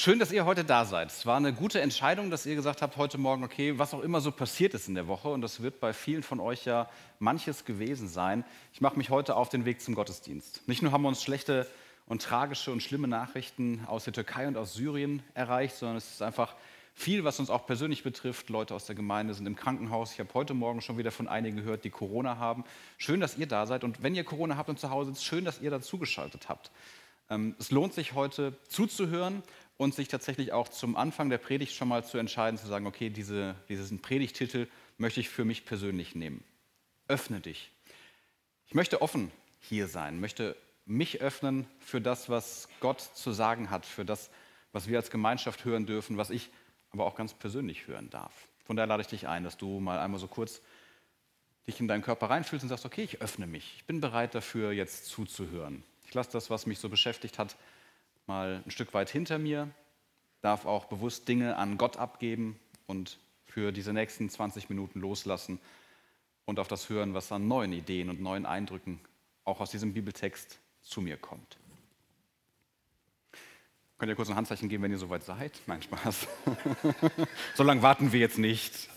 Schön, 0.00 0.20
dass 0.20 0.30
ihr 0.30 0.44
heute 0.44 0.62
da 0.62 0.84
seid. 0.84 1.10
Es 1.10 1.26
war 1.26 1.38
eine 1.38 1.52
gute 1.52 1.80
Entscheidung, 1.80 2.30
dass 2.30 2.46
ihr 2.46 2.54
gesagt 2.54 2.82
habt 2.82 2.96
heute 2.98 3.18
Morgen, 3.18 3.42
okay, 3.42 3.80
was 3.80 3.92
auch 3.92 4.00
immer 4.00 4.20
so 4.20 4.30
passiert 4.30 4.72
ist 4.74 4.86
in 4.86 4.94
der 4.94 5.08
Woche, 5.08 5.26
und 5.26 5.40
das 5.40 5.60
wird 5.60 5.80
bei 5.80 5.92
vielen 5.92 6.22
von 6.22 6.38
euch 6.38 6.66
ja 6.66 6.88
manches 7.18 7.64
gewesen 7.64 8.06
sein. 8.06 8.44
Ich 8.72 8.80
mache 8.80 8.96
mich 8.96 9.10
heute 9.10 9.34
auf 9.34 9.48
den 9.48 9.64
Weg 9.64 9.80
zum 9.80 9.96
Gottesdienst. 9.96 10.62
Nicht 10.68 10.82
nur 10.82 10.92
haben 10.92 11.02
wir 11.02 11.08
uns 11.08 11.20
schlechte 11.20 11.66
und 12.06 12.22
tragische 12.22 12.70
und 12.70 12.80
schlimme 12.80 13.08
Nachrichten 13.08 13.84
aus 13.88 14.04
der 14.04 14.12
Türkei 14.12 14.46
und 14.46 14.56
aus 14.56 14.72
Syrien 14.74 15.20
erreicht, 15.34 15.74
sondern 15.74 15.96
es 15.96 16.08
ist 16.08 16.22
einfach 16.22 16.54
viel, 16.94 17.24
was 17.24 17.40
uns 17.40 17.50
auch 17.50 17.66
persönlich 17.66 18.04
betrifft. 18.04 18.50
Leute 18.50 18.76
aus 18.76 18.86
der 18.86 18.94
Gemeinde 18.94 19.34
sind 19.34 19.46
im 19.46 19.56
Krankenhaus. 19.56 20.12
Ich 20.12 20.20
habe 20.20 20.32
heute 20.32 20.54
Morgen 20.54 20.80
schon 20.80 20.96
wieder 20.96 21.10
von 21.10 21.26
einigen 21.26 21.56
gehört, 21.56 21.82
die 21.82 21.90
Corona 21.90 22.36
haben. 22.36 22.62
Schön, 22.98 23.18
dass 23.18 23.36
ihr 23.36 23.48
da 23.48 23.66
seid. 23.66 23.82
Und 23.82 24.00
wenn 24.00 24.14
ihr 24.14 24.22
Corona 24.22 24.56
habt 24.56 24.68
und 24.68 24.78
zu 24.78 24.90
Hause 24.90 25.10
sitzt, 25.10 25.24
schön, 25.24 25.44
dass 25.44 25.60
ihr 25.60 25.72
dazugeschaltet 25.72 26.48
habt. 26.48 26.70
Ähm, 27.30 27.54
es 27.58 27.70
lohnt 27.70 27.94
sich 27.94 28.14
heute 28.14 28.56
zuzuhören 28.68 29.42
und 29.78 29.94
sich 29.94 30.08
tatsächlich 30.08 30.52
auch 30.52 30.68
zum 30.68 30.96
Anfang 30.96 31.30
der 31.30 31.38
Predigt 31.38 31.74
schon 31.74 31.88
mal 31.88 32.04
zu 32.04 32.18
entscheiden, 32.18 32.58
zu 32.58 32.66
sagen, 32.66 32.86
okay, 32.86 33.08
diese, 33.08 33.54
diesen 33.68 34.02
Predigtitel 34.02 34.68
möchte 34.98 35.20
ich 35.20 35.30
für 35.30 35.46
mich 35.46 35.64
persönlich 35.64 36.14
nehmen. 36.14 36.44
Öffne 37.06 37.40
dich. 37.40 37.70
Ich 38.66 38.74
möchte 38.74 39.00
offen 39.00 39.30
hier 39.60 39.88
sein, 39.88 40.20
möchte 40.20 40.56
mich 40.84 41.20
öffnen 41.20 41.66
für 41.78 42.00
das, 42.00 42.28
was 42.28 42.68
Gott 42.80 43.00
zu 43.00 43.32
sagen 43.32 43.70
hat, 43.70 43.86
für 43.86 44.04
das, 44.04 44.30
was 44.72 44.88
wir 44.88 44.98
als 44.98 45.10
Gemeinschaft 45.10 45.64
hören 45.64 45.86
dürfen, 45.86 46.16
was 46.16 46.30
ich 46.30 46.50
aber 46.90 47.06
auch 47.06 47.14
ganz 47.14 47.32
persönlich 47.32 47.86
hören 47.86 48.10
darf. 48.10 48.48
Von 48.64 48.76
daher 48.76 48.88
lade 48.88 49.02
ich 49.02 49.08
dich 49.08 49.28
ein, 49.28 49.44
dass 49.44 49.56
du 49.56 49.80
mal 49.80 49.98
einmal 49.98 50.20
so 50.20 50.26
kurz 50.26 50.60
dich 51.68 51.78
in 51.80 51.88
deinen 51.88 52.02
Körper 52.02 52.30
reinfühlst 52.30 52.64
und 52.64 52.68
sagst, 52.68 52.84
okay, 52.84 53.02
ich 53.02 53.20
öffne 53.20 53.46
mich. 53.46 53.74
Ich 53.76 53.84
bin 53.84 54.00
bereit 54.00 54.34
dafür, 54.34 54.72
jetzt 54.72 55.06
zuzuhören. 55.06 55.84
Ich 56.06 56.14
lasse 56.14 56.32
das, 56.32 56.50
was 56.50 56.66
mich 56.66 56.78
so 56.78 56.88
beschäftigt 56.88 57.38
hat, 57.38 57.56
mal 58.28 58.62
ein 58.64 58.70
Stück 58.70 58.94
weit 58.94 59.10
hinter 59.10 59.38
mir, 59.38 59.68
darf 60.40 60.66
auch 60.66 60.84
bewusst 60.84 61.26
Dinge 61.28 61.56
an 61.56 61.78
Gott 61.78 61.96
abgeben 61.96 62.58
und 62.86 63.18
für 63.44 63.72
diese 63.72 63.92
nächsten 63.92 64.30
20 64.30 64.68
Minuten 64.68 65.00
loslassen 65.00 65.58
und 66.44 66.60
auf 66.60 66.68
das 66.68 66.88
hören, 66.88 67.14
was 67.14 67.32
an 67.32 67.48
neuen 67.48 67.72
Ideen 67.72 68.10
und 68.10 68.20
neuen 68.20 68.46
Eindrücken 68.46 69.00
auch 69.44 69.60
aus 69.60 69.70
diesem 69.70 69.94
Bibeltext 69.94 70.58
zu 70.82 71.00
mir 71.00 71.16
kommt. 71.16 71.58
Könnt 73.98 74.10
ihr 74.10 74.14
kurz 74.14 74.28
ein 74.28 74.36
Handzeichen 74.36 74.68
geben, 74.68 74.84
wenn 74.84 74.92
ihr 74.92 74.98
soweit 74.98 75.24
seid? 75.24 75.52
Nein, 75.66 75.82
Spaß. 75.82 76.28
so 77.56 77.64
lange 77.64 77.82
warten 77.82 78.12
wir 78.12 78.20
jetzt 78.20 78.38
nicht. 78.38 78.88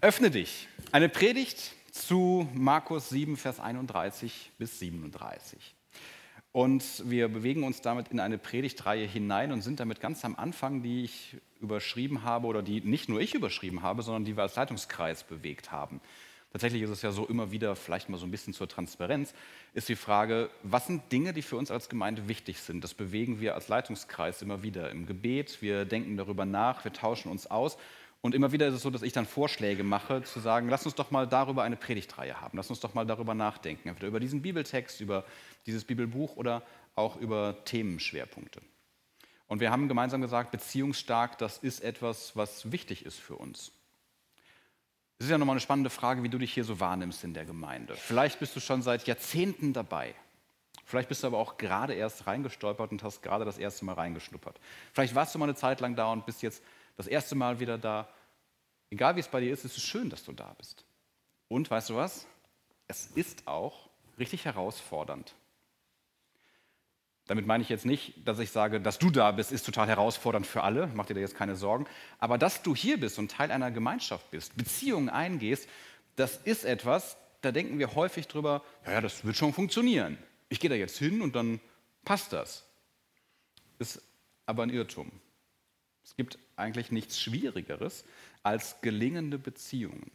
Öffne 0.00 0.30
dich. 0.30 0.66
Eine 0.92 1.10
Predigt 1.10 1.74
zu 1.92 2.48
Markus 2.54 3.10
7, 3.10 3.36
Vers 3.36 3.60
31 3.60 4.52
bis 4.56 4.78
37. 4.78 5.74
Und 6.54 7.10
wir 7.10 7.26
bewegen 7.26 7.64
uns 7.64 7.80
damit 7.80 8.12
in 8.12 8.20
eine 8.20 8.38
Predigtreihe 8.38 9.08
hinein 9.08 9.50
und 9.50 9.62
sind 9.62 9.80
damit 9.80 9.98
ganz 9.98 10.24
am 10.24 10.36
Anfang, 10.36 10.84
die 10.84 11.02
ich 11.02 11.36
überschrieben 11.60 12.22
habe 12.22 12.46
oder 12.46 12.62
die 12.62 12.80
nicht 12.80 13.08
nur 13.08 13.20
ich 13.20 13.34
überschrieben 13.34 13.82
habe, 13.82 14.02
sondern 14.02 14.24
die 14.24 14.36
wir 14.36 14.44
als 14.44 14.54
Leitungskreis 14.54 15.24
bewegt 15.24 15.72
haben. 15.72 16.00
Tatsächlich 16.52 16.82
ist 16.82 16.90
es 16.90 17.02
ja 17.02 17.10
so 17.10 17.26
immer 17.26 17.50
wieder, 17.50 17.74
vielleicht 17.74 18.08
mal 18.08 18.18
so 18.18 18.24
ein 18.24 18.30
bisschen 18.30 18.54
zur 18.54 18.68
Transparenz, 18.68 19.34
ist 19.72 19.88
die 19.88 19.96
Frage, 19.96 20.48
was 20.62 20.86
sind 20.86 21.10
Dinge, 21.10 21.32
die 21.32 21.42
für 21.42 21.56
uns 21.56 21.72
als 21.72 21.88
Gemeinde 21.88 22.28
wichtig 22.28 22.60
sind? 22.60 22.84
Das 22.84 22.94
bewegen 22.94 23.40
wir 23.40 23.56
als 23.56 23.66
Leitungskreis 23.66 24.40
immer 24.40 24.62
wieder 24.62 24.90
im 24.92 25.06
Gebet. 25.06 25.60
Wir 25.60 25.84
denken 25.84 26.16
darüber 26.16 26.44
nach, 26.44 26.84
wir 26.84 26.92
tauschen 26.92 27.32
uns 27.32 27.48
aus. 27.48 27.76
Und 28.24 28.34
immer 28.34 28.52
wieder 28.52 28.68
ist 28.68 28.74
es 28.76 28.80
so, 28.80 28.88
dass 28.88 29.02
ich 29.02 29.12
dann 29.12 29.26
Vorschläge 29.26 29.84
mache, 29.84 30.22
zu 30.22 30.40
sagen, 30.40 30.70
lass 30.70 30.86
uns 30.86 30.94
doch 30.94 31.10
mal 31.10 31.28
darüber 31.28 31.62
eine 31.62 31.76
Predigtreihe 31.76 32.40
haben. 32.40 32.56
Lass 32.56 32.70
uns 32.70 32.80
doch 32.80 32.94
mal 32.94 33.04
darüber 33.04 33.34
nachdenken. 33.34 33.86
Entweder 33.86 34.08
über 34.08 34.18
diesen 34.18 34.40
Bibeltext, 34.40 35.02
über 35.02 35.26
dieses 35.66 35.84
Bibelbuch 35.84 36.36
oder 36.36 36.62
auch 36.94 37.16
über 37.16 37.62
Themenschwerpunkte. 37.66 38.62
Und 39.46 39.60
wir 39.60 39.70
haben 39.70 39.88
gemeinsam 39.88 40.22
gesagt, 40.22 40.52
beziehungsstark, 40.52 41.36
das 41.36 41.58
ist 41.58 41.80
etwas, 41.80 42.34
was 42.34 42.72
wichtig 42.72 43.04
ist 43.04 43.18
für 43.18 43.36
uns. 43.36 43.72
Es 45.18 45.26
ist 45.26 45.30
ja 45.30 45.36
nochmal 45.36 45.52
eine 45.52 45.60
spannende 45.60 45.90
Frage, 45.90 46.22
wie 46.22 46.30
du 46.30 46.38
dich 46.38 46.54
hier 46.54 46.64
so 46.64 46.80
wahrnimmst 46.80 47.24
in 47.24 47.34
der 47.34 47.44
Gemeinde. 47.44 47.94
Vielleicht 47.94 48.40
bist 48.40 48.56
du 48.56 48.60
schon 48.60 48.80
seit 48.80 49.06
Jahrzehnten 49.06 49.74
dabei. 49.74 50.14
Vielleicht 50.86 51.10
bist 51.10 51.22
du 51.22 51.26
aber 51.26 51.36
auch 51.36 51.58
gerade 51.58 51.92
erst 51.92 52.26
reingestolpert 52.26 52.90
und 52.90 53.02
hast 53.02 53.20
gerade 53.20 53.44
das 53.44 53.58
erste 53.58 53.84
Mal 53.84 53.96
reingeschnuppert. 53.96 54.58
Vielleicht 54.94 55.14
warst 55.14 55.34
du 55.34 55.38
mal 55.38 55.44
eine 55.44 55.56
Zeit 55.56 55.80
lang 55.80 55.94
da 55.94 56.10
und 56.10 56.24
bist 56.24 56.40
jetzt 56.40 56.62
das 56.96 57.06
erste 57.06 57.34
Mal 57.34 57.60
wieder 57.60 57.78
da. 57.78 58.08
Egal 58.90 59.16
wie 59.16 59.20
es 59.20 59.28
bei 59.28 59.40
dir 59.40 59.52
ist, 59.52 59.64
ist 59.64 59.76
es 59.76 59.82
schön, 59.82 60.10
dass 60.10 60.24
du 60.24 60.32
da 60.32 60.54
bist. 60.54 60.84
Und 61.48 61.70
weißt 61.70 61.90
du 61.90 61.96
was? 61.96 62.26
Es 62.86 63.06
ist 63.06 63.46
auch 63.46 63.88
richtig 64.18 64.44
herausfordernd. 64.44 65.34
Damit 67.26 67.46
meine 67.46 67.62
ich 67.62 67.70
jetzt 67.70 67.86
nicht, 67.86 68.28
dass 68.28 68.38
ich 68.38 68.50
sage, 68.50 68.80
dass 68.80 68.98
du 68.98 69.10
da 69.10 69.32
bist, 69.32 69.50
ist 69.50 69.64
total 69.64 69.88
herausfordernd 69.88 70.46
für 70.46 70.62
alle, 70.62 70.88
mach 70.88 71.06
dir 71.06 71.14
da 71.14 71.20
jetzt 71.20 71.36
keine 71.36 71.56
Sorgen. 71.56 71.86
Aber 72.18 72.36
dass 72.36 72.62
du 72.62 72.76
hier 72.76 73.00
bist 73.00 73.18
und 73.18 73.30
Teil 73.30 73.50
einer 73.50 73.70
Gemeinschaft 73.70 74.30
bist, 74.30 74.56
Beziehungen 74.56 75.08
eingehst, 75.08 75.68
das 76.16 76.36
ist 76.36 76.64
etwas, 76.64 77.16
da 77.40 77.50
denken 77.50 77.78
wir 77.78 77.94
häufig 77.94 78.28
drüber, 78.28 78.62
ja 78.86 79.00
das 79.00 79.24
wird 79.24 79.36
schon 79.36 79.54
funktionieren. 79.54 80.18
Ich 80.50 80.60
gehe 80.60 80.68
da 80.68 80.76
jetzt 80.76 80.98
hin 80.98 81.22
und 81.22 81.34
dann 81.34 81.60
passt 82.04 82.32
das. 82.32 82.66
Ist 83.78 84.02
aber 84.44 84.62
ein 84.62 84.70
Irrtum. 84.70 85.10
Es 86.04 86.16
gibt 86.16 86.38
eigentlich 86.56 86.92
nichts 86.92 87.20
Schwierigeres 87.20 88.04
als 88.42 88.80
gelingende 88.82 89.38
Beziehungen. 89.38 90.10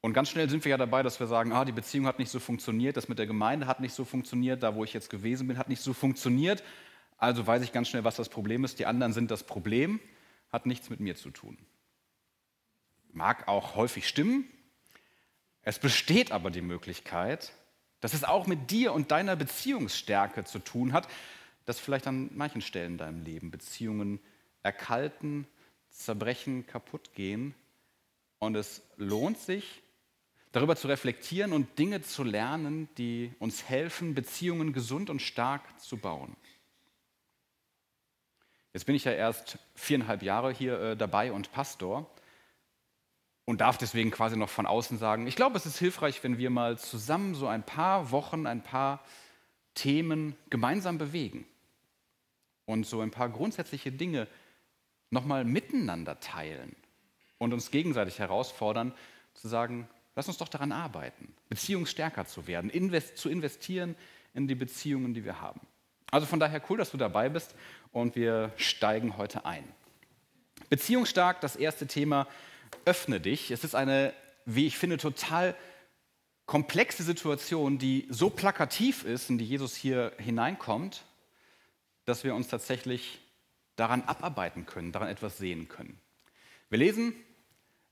Und 0.00 0.12
ganz 0.14 0.30
schnell 0.30 0.48
sind 0.48 0.64
wir 0.64 0.70
ja 0.70 0.76
dabei, 0.76 1.02
dass 1.02 1.20
wir 1.20 1.26
sagen, 1.26 1.52
ah, 1.52 1.64
die 1.64 1.72
Beziehung 1.72 2.06
hat 2.06 2.18
nicht 2.18 2.30
so 2.30 2.38
funktioniert, 2.38 2.96
das 2.96 3.08
mit 3.08 3.18
der 3.18 3.26
Gemeinde 3.26 3.66
hat 3.66 3.80
nicht 3.80 3.94
so 3.94 4.04
funktioniert, 4.04 4.62
da 4.62 4.74
wo 4.74 4.84
ich 4.84 4.94
jetzt 4.94 5.10
gewesen 5.10 5.48
bin, 5.48 5.58
hat 5.58 5.68
nicht 5.68 5.82
so 5.82 5.92
funktioniert. 5.92 6.62
Also 7.16 7.46
weiß 7.46 7.62
ich 7.62 7.72
ganz 7.72 7.88
schnell, 7.88 8.04
was 8.04 8.16
das 8.16 8.28
Problem 8.28 8.64
ist. 8.64 8.78
Die 8.78 8.86
anderen 8.86 9.12
sind 9.12 9.30
das 9.30 9.44
Problem, 9.44 10.00
hat 10.50 10.66
nichts 10.66 10.88
mit 10.88 11.00
mir 11.00 11.16
zu 11.16 11.30
tun. 11.30 11.58
Mag 13.12 13.48
auch 13.48 13.74
häufig 13.74 14.06
stimmen. 14.06 14.44
Es 15.62 15.80
besteht 15.80 16.30
aber 16.30 16.50
die 16.50 16.62
Möglichkeit, 16.62 17.52
dass 18.00 18.14
es 18.14 18.22
auch 18.22 18.46
mit 18.46 18.70
dir 18.70 18.92
und 18.92 19.10
deiner 19.10 19.34
Beziehungsstärke 19.34 20.44
zu 20.44 20.60
tun 20.60 20.92
hat, 20.92 21.08
dass 21.64 21.80
vielleicht 21.80 22.06
an 22.06 22.30
manchen 22.34 22.62
Stellen 22.62 22.92
in 22.92 22.98
deinem 22.98 23.24
Leben 23.24 23.50
Beziehungen 23.50 24.20
erkalten, 24.62 25.46
zerbrechen, 25.90 26.66
kaputt 26.66 27.14
gehen. 27.14 27.54
Und 28.38 28.54
es 28.54 28.82
lohnt 28.96 29.38
sich, 29.38 29.82
darüber 30.52 30.76
zu 30.76 30.88
reflektieren 30.88 31.52
und 31.52 31.78
Dinge 31.78 32.02
zu 32.02 32.24
lernen, 32.24 32.88
die 32.96 33.32
uns 33.38 33.68
helfen, 33.68 34.14
Beziehungen 34.14 34.72
gesund 34.72 35.10
und 35.10 35.20
stark 35.20 35.62
zu 35.80 35.96
bauen. 35.96 36.36
Jetzt 38.72 38.84
bin 38.84 38.94
ich 38.94 39.04
ja 39.04 39.12
erst 39.12 39.58
viereinhalb 39.74 40.22
Jahre 40.22 40.52
hier 40.52 40.80
äh, 40.80 40.96
dabei 40.96 41.32
und 41.32 41.52
Pastor 41.52 42.08
und 43.44 43.60
darf 43.60 43.78
deswegen 43.78 44.10
quasi 44.10 44.36
noch 44.36 44.50
von 44.50 44.66
außen 44.66 44.98
sagen, 44.98 45.26
ich 45.26 45.36
glaube, 45.36 45.56
es 45.56 45.66
ist 45.66 45.78
hilfreich, 45.78 46.22
wenn 46.22 46.38
wir 46.38 46.50
mal 46.50 46.78
zusammen 46.78 47.34
so 47.34 47.46
ein 47.46 47.64
paar 47.64 48.10
Wochen, 48.10 48.46
ein 48.46 48.62
paar 48.62 49.02
Themen 49.74 50.36
gemeinsam 50.50 50.98
bewegen 50.98 51.46
und 52.66 52.86
so 52.86 53.00
ein 53.00 53.10
paar 53.10 53.30
grundsätzliche 53.30 53.90
Dinge 53.90 54.28
nochmal 55.10 55.44
miteinander 55.44 56.20
teilen 56.20 56.76
und 57.38 57.52
uns 57.52 57.70
gegenseitig 57.70 58.18
herausfordern, 58.18 58.92
zu 59.34 59.48
sagen, 59.48 59.88
Lass 60.18 60.26
uns 60.26 60.38
doch 60.38 60.48
daran 60.48 60.72
arbeiten, 60.72 61.32
beziehungsstärker 61.48 62.26
zu 62.26 62.48
werden, 62.48 62.70
invest, 62.70 63.18
zu 63.18 63.28
investieren 63.28 63.94
in 64.34 64.48
die 64.48 64.56
Beziehungen, 64.56 65.14
die 65.14 65.24
wir 65.24 65.40
haben. 65.40 65.60
Also 66.10 66.26
von 66.26 66.40
daher 66.40 66.60
cool, 66.68 66.76
dass 66.76 66.90
du 66.90 66.96
dabei 66.96 67.28
bist 67.28 67.54
und 67.92 68.16
wir 68.16 68.50
steigen 68.56 69.16
heute 69.16 69.44
ein. 69.44 69.62
Beziehungsstark, 70.70 71.40
das 71.40 71.54
erste 71.54 71.86
Thema, 71.86 72.26
öffne 72.84 73.20
dich. 73.20 73.52
Es 73.52 73.62
ist 73.62 73.76
eine, 73.76 74.12
wie 74.44 74.66
ich 74.66 74.76
finde, 74.76 74.96
total 74.96 75.54
komplexe 76.46 77.04
Situation, 77.04 77.78
die 77.78 78.08
so 78.10 78.28
plakativ 78.28 79.04
ist, 79.04 79.30
in 79.30 79.38
die 79.38 79.46
Jesus 79.46 79.76
hier 79.76 80.14
hineinkommt, 80.18 81.04
dass 82.06 82.24
wir 82.24 82.34
uns 82.34 82.48
tatsächlich 82.48 83.20
daran 83.78 84.02
abarbeiten 84.02 84.66
können, 84.66 84.92
daran 84.92 85.08
etwas 85.08 85.38
sehen 85.38 85.68
können. 85.68 85.98
Wir 86.68 86.78
lesen 86.78 87.14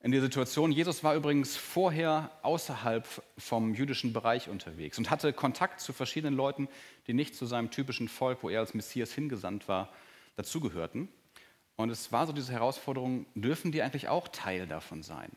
in 0.03 0.11
der 0.11 0.21
Situation. 0.21 0.73
Jesus 0.73 1.03
war 1.05 1.15
übrigens 1.15 1.57
vorher 1.57 2.31
außerhalb 2.43 3.07
vom 3.39 3.75
jüdischen 3.75 4.13
Bereich 4.13 4.49
unterwegs 4.49 4.99
und 4.99 5.11
hatte 5.11 5.33
Kontakt 5.33 5.81
zu 5.81 5.93
verschiedenen 5.93 6.35
Leuten, 6.35 6.69
die 7.07 7.15
nicht 7.15 7.35
zu 7.35 7.47
seinem 7.47 7.71
typischen 7.71 8.09
Volk, 8.09 8.43
wo 8.43 8.51
er 8.51 8.61
als 8.61 8.75
Messias 8.75 9.13
hingesandt 9.13 9.69
war, 9.69 9.93
dazugehörten. 10.35 11.09
Und 11.77 11.91
es 11.91 12.11
war 12.11 12.27
so 12.27 12.33
diese 12.33 12.53
Herausforderung, 12.53 13.27
dürfen 13.35 13.71
die 13.71 13.83
eigentlich 13.83 14.09
auch 14.09 14.29
Teil 14.29 14.67
davon 14.67 15.03
sein? 15.03 15.31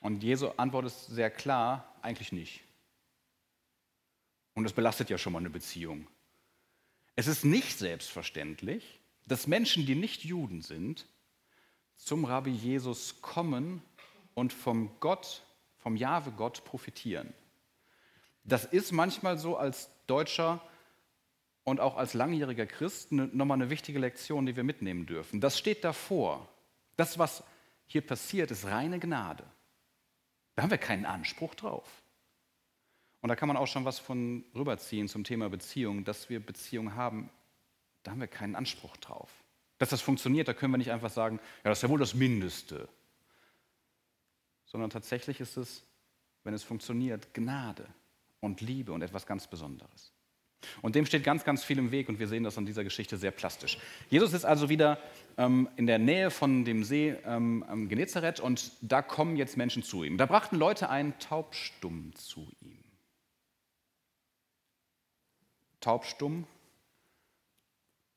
Und 0.00 0.22
Jesu 0.22 0.48
Antwort 0.56 0.86
ist 0.86 1.06
sehr 1.06 1.30
klar, 1.30 1.96
eigentlich 2.02 2.32
nicht. 2.32 2.60
Und 4.54 4.64
das 4.64 4.72
belastet 4.72 5.10
ja 5.10 5.18
schon 5.18 5.32
mal 5.32 5.40
eine 5.40 5.50
Beziehung. 5.50 6.06
Es 7.14 7.26
ist 7.26 7.44
nicht 7.44 7.78
selbstverständlich, 7.78 9.00
dass 9.26 9.46
Menschen, 9.46 9.86
die 9.86 9.94
nicht 9.94 10.24
Juden 10.24 10.62
sind, 10.62 11.06
zum 11.96 12.24
Rabbi 12.24 12.50
Jesus 12.50 13.20
kommen 13.20 13.82
und 14.34 14.52
vom 14.52 14.90
Gott, 15.00 15.42
vom 15.78 15.96
Jahwe 15.96 16.30
Gott 16.32 16.64
profitieren. 16.64 17.32
Das 18.44 18.64
ist 18.64 18.92
manchmal 18.92 19.38
so 19.38 19.56
als 19.56 19.90
Deutscher 20.06 20.62
und 21.64 21.80
auch 21.80 21.96
als 21.96 22.14
langjähriger 22.14 22.66
Christ 22.66 23.10
nochmal 23.10 23.56
eine 23.56 23.70
wichtige 23.70 23.98
Lektion, 23.98 24.46
die 24.46 24.54
wir 24.54 24.62
mitnehmen 24.62 25.06
dürfen. 25.06 25.40
Das 25.40 25.58
steht 25.58 25.82
davor. 25.82 26.48
Das, 26.96 27.18
was 27.18 27.42
hier 27.86 28.02
passiert, 28.02 28.50
ist 28.50 28.66
reine 28.66 29.00
Gnade. 29.00 29.44
Da 30.54 30.62
haben 30.62 30.70
wir 30.70 30.78
keinen 30.78 31.06
Anspruch 31.06 31.54
drauf. 31.54 31.88
Und 33.20 33.28
da 33.28 33.36
kann 33.36 33.48
man 33.48 33.56
auch 33.56 33.66
schon 33.66 33.84
was 33.84 33.98
von 33.98 34.44
rüberziehen 34.54 35.08
zum 35.08 35.24
Thema 35.24 35.48
Beziehung, 35.50 36.04
dass 36.04 36.30
wir 36.30 36.38
Beziehung 36.38 36.94
haben, 36.94 37.30
da 38.06 38.12
haben 38.12 38.20
wir 38.20 38.28
keinen 38.28 38.54
Anspruch 38.54 38.96
drauf. 38.98 39.30
Dass 39.78 39.90
das 39.90 40.00
funktioniert, 40.00 40.46
da 40.48 40.54
können 40.54 40.72
wir 40.72 40.78
nicht 40.78 40.92
einfach 40.92 41.10
sagen, 41.10 41.40
ja, 41.64 41.70
das 41.70 41.78
ist 41.78 41.82
ja 41.82 41.88
wohl 41.88 41.98
das 41.98 42.14
Mindeste. 42.14 42.88
Sondern 44.64 44.90
tatsächlich 44.90 45.40
ist 45.40 45.56
es, 45.56 45.82
wenn 46.44 46.54
es 46.54 46.62
funktioniert, 46.62 47.34
Gnade 47.34 47.86
und 48.40 48.60
Liebe 48.60 48.92
und 48.92 49.02
etwas 49.02 49.26
ganz 49.26 49.48
Besonderes. 49.48 50.12
Und 50.82 50.94
dem 50.94 51.04
steht 51.04 51.24
ganz, 51.24 51.44
ganz 51.44 51.64
viel 51.64 51.78
im 51.78 51.90
Weg 51.90 52.08
und 52.08 52.18
wir 52.18 52.28
sehen 52.28 52.44
das 52.44 52.56
an 52.58 52.64
dieser 52.66 52.84
Geschichte 52.84 53.16
sehr 53.16 53.30
plastisch. 53.30 53.78
Jesus 54.08 54.32
ist 54.32 54.44
also 54.44 54.68
wieder 54.68 54.98
ähm, 55.36 55.68
in 55.76 55.86
der 55.86 55.98
Nähe 55.98 56.30
von 56.30 56.64
dem 56.64 56.84
See 56.84 57.16
ähm, 57.24 57.88
Genezareth 57.88 58.40
und 58.40 58.72
da 58.80 59.02
kommen 59.02 59.36
jetzt 59.36 59.56
Menschen 59.56 59.82
zu 59.82 60.04
ihm. 60.04 60.16
Da 60.16 60.26
brachten 60.26 60.56
Leute 60.56 60.88
einen 60.88 61.18
Taubstumm 61.18 62.14
zu 62.14 62.48
ihm. 62.60 62.78
Taubstumm 65.80 66.46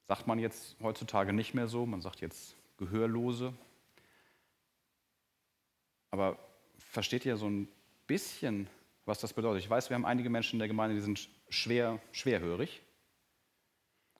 sagt 0.09 0.25
man 0.25 0.39
jetzt 0.39 0.75
heutzutage 0.81 1.33
nicht 1.33 1.53
mehr 1.53 1.67
so, 1.67 1.85
man 1.85 2.01
sagt 2.01 2.19
jetzt 2.19 2.55
Gehörlose. 2.79 3.53
Aber 6.09 6.39
versteht 6.79 7.27
ihr 7.27 7.37
so 7.37 7.47
ein 7.47 7.67
bisschen, 8.07 8.67
was 9.05 9.19
das 9.19 9.33
bedeutet? 9.33 9.63
Ich 9.63 9.69
weiß, 9.69 9.91
wir 9.91 9.95
haben 9.95 10.07
einige 10.07 10.31
Menschen 10.31 10.55
in 10.55 10.59
der 10.59 10.67
Gemeinde, 10.67 10.95
die 10.95 11.01
sind 11.01 11.29
schwer, 11.49 11.99
schwerhörig. 12.11 12.81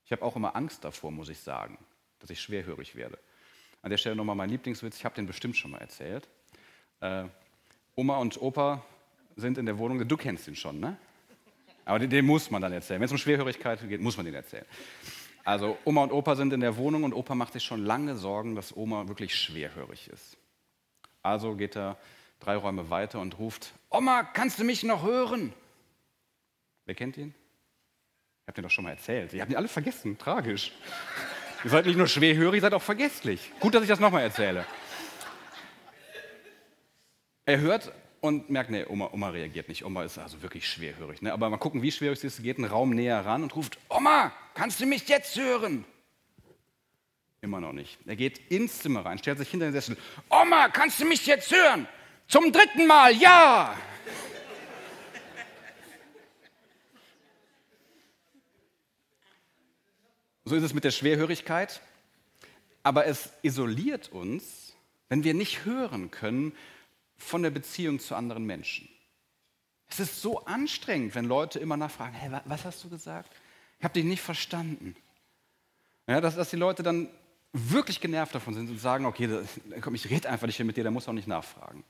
Ich 0.05 0.11
habe 0.11 0.21
auch 0.21 0.35
immer 0.35 0.55
Angst 0.55 0.83
davor, 0.83 1.09
muss 1.09 1.27
ich 1.27 1.39
sagen, 1.39 1.79
dass 2.19 2.29
ich 2.29 2.39
schwerhörig 2.39 2.95
werde. 2.95 3.17
An 3.81 3.89
der 3.89 3.97
Stelle 3.97 4.15
nochmal 4.15 4.35
mein 4.35 4.51
Lieblingswitz, 4.51 4.97
ich 4.97 5.05
habe 5.05 5.15
den 5.15 5.25
bestimmt 5.25 5.57
schon 5.57 5.71
mal 5.71 5.79
erzählt. 5.79 6.29
Äh, 6.99 7.23
Oma 7.95 8.17
und 8.17 8.39
Opa 8.39 8.85
sind 9.37 9.57
in 9.57 9.65
der 9.65 9.79
Wohnung, 9.79 10.07
du 10.07 10.17
kennst 10.17 10.47
ihn 10.47 10.55
schon, 10.55 10.79
ne? 10.79 10.97
Aber 11.83 11.97
den, 11.97 12.11
den 12.11 12.27
muss 12.27 12.51
man 12.51 12.61
dann 12.61 12.73
erzählen. 12.73 12.99
Wenn 12.99 13.05
es 13.05 13.11
um 13.11 13.17
Schwerhörigkeit 13.17 13.89
geht, 13.89 14.01
muss 14.01 14.17
man 14.17 14.27
den 14.27 14.35
erzählen. 14.35 14.65
Also 15.49 15.79
Oma 15.83 16.03
und 16.03 16.11
Opa 16.11 16.35
sind 16.35 16.53
in 16.53 16.59
der 16.59 16.77
Wohnung 16.77 17.03
und 17.03 17.11
Opa 17.11 17.33
macht 17.33 17.53
sich 17.53 17.63
schon 17.63 17.83
lange 17.83 18.15
Sorgen, 18.15 18.53
dass 18.53 18.77
Oma 18.77 19.07
wirklich 19.07 19.33
schwerhörig 19.33 20.07
ist. 20.13 20.37
Also 21.23 21.55
geht 21.55 21.75
er 21.75 21.97
drei 22.39 22.55
Räume 22.55 22.91
weiter 22.91 23.19
und 23.19 23.39
ruft, 23.39 23.73
Oma, 23.89 24.21
kannst 24.21 24.59
du 24.59 24.63
mich 24.63 24.83
noch 24.83 25.01
hören? 25.01 25.51
Wer 26.85 26.93
kennt 26.93 27.17
ihn? 27.17 27.33
Ich 27.33 28.47
habe 28.47 28.53
den 28.53 28.61
doch 28.61 28.69
schon 28.69 28.83
mal 28.83 28.91
erzählt. 28.91 29.33
Ihr 29.33 29.41
habt 29.41 29.49
ihn 29.49 29.57
alle 29.57 29.67
vergessen. 29.67 30.19
Tragisch. 30.19 30.71
ihr 31.63 31.71
seid 31.71 31.87
nicht 31.87 31.97
nur 31.97 32.05
schwerhörig, 32.05 32.59
ihr 32.59 32.61
seid 32.61 32.75
auch 32.75 32.83
vergesslich. 32.83 33.51
Gut, 33.59 33.73
dass 33.73 33.81
ich 33.81 33.89
das 33.89 33.99
nochmal 33.99 34.21
erzähle. 34.21 34.67
Er 37.45 37.59
hört 37.59 37.91
und 38.21 38.49
merkt, 38.49 38.69
nee, 38.69 38.85
Oma, 38.87 39.09
Oma 39.11 39.29
reagiert 39.29 39.69
nicht. 39.69 39.85
Oma 39.85 40.03
ist 40.03 40.17
also 40.17 40.41
wirklich 40.41 40.67
schwerhörig. 40.67 41.21
Ne? 41.21 41.31
Aber 41.31 41.49
mal 41.49 41.57
gucken, 41.57 41.81
wie 41.81 41.91
schwerhörig 41.91 42.19
sie 42.19 42.27
ist. 42.27 42.37
Sie 42.37 42.43
geht 42.43 42.57
einen 42.57 42.65
Raum 42.65 42.91
näher 42.91 43.25
ran 43.25 43.43
und 43.43 43.55
ruft, 43.55 43.77
Oma, 43.89 44.31
kannst 44.53 44.79
du 44.79 44.85
mich 44.85 45.07
jetzt 45.07 45.37
hören? 45.37 45.85
Immer 47.41 47.61
noch 47.61 47.71
nicht. 47.71 47.97
Er 48.05 48.15
geht 48.15 48.51
ins 48.51 48.79
Zimmer 48.79 49.05
rein, 49.05 49.17
stellt 49.17 49.37
sich 49.37 49.49
hinter 49.49 49.67
den 49.67 49.73
Sessel. 49.73 49.97
Oma, 50.29 50.67
kannst 50.67 50.99
du 50.99 51.05
mich 51.05 51.25
jetzt 51.25 51.51
hören? 51.51 51.87
Zum 52.27 52.51
dritten 52.51 52.85
Mal, 52.85 53.15
ja! 53.15 53.75
So 60.43 60.55
ist 60.55 60.63
es 60.63 60.73
mit 60.73 60.83
der 60.83 60.91
Schwerhörigkeit. 60.91 61.79
Aber 62.83 63.05
es 63.05 63.29
isoliert 63.43 64.09
uns, 64.09 64.75
wenn 65.07 65.23
wir 65.23 65.33
nicht 65.33 65.63
hören 65.65 66.11
können 66.11 66.53
von 67.19 67.43
der 67.43 67.51
Beziehung 67.51 67.99
zu 67.99 68.15
anderen 68.15 68.45
Menschen. 68.45 68.89
Es 69.87 69.99
ist 69.99 70.21
so 70.21 70.45
anstrengend, 70.45 71.15
wenn 71.15 71.25
Leute 71.25 71.59
immer 71.59 71.77
nachfragen, 71.77 72.13
hey, 72.13 72.31
was 72.45 72.65
hast 72.65 72.83
du 72.83 72.89
gesagt? 72.89 73.31
Ich 73.77 73.83
habe 73.83 73.93
dich 73.93 74.05
nicht 74.05 74.21
verstanden. 74.21 74.95
Ja, 76.07 76.21
dass, 76.21 76.35
dass 76.35 76.49
die 76.49 76.55
Leute 76.55 76.83
dann 76.83 77.09
wirklich 77.53 77.99
genervt 78.01 78.33
davon 78.35 78.53
sind 78.53 78.69
und 78.69 78.79
sagen, 78.79 79.05
okay, 79.05 79.43
komm, 79.81 79.95
ich 79.95 80.09
rede 80.09 80.29
einfach 80.29 80.47
nicht 80.47 80.59
mit 80.59 80.77
dir, 80.77 80.83
der 80.83 80.91
muss 80.91 81.07
auch 81.07 81.13
nicht 81.13 81.27
nachfragen. 81.27 81.83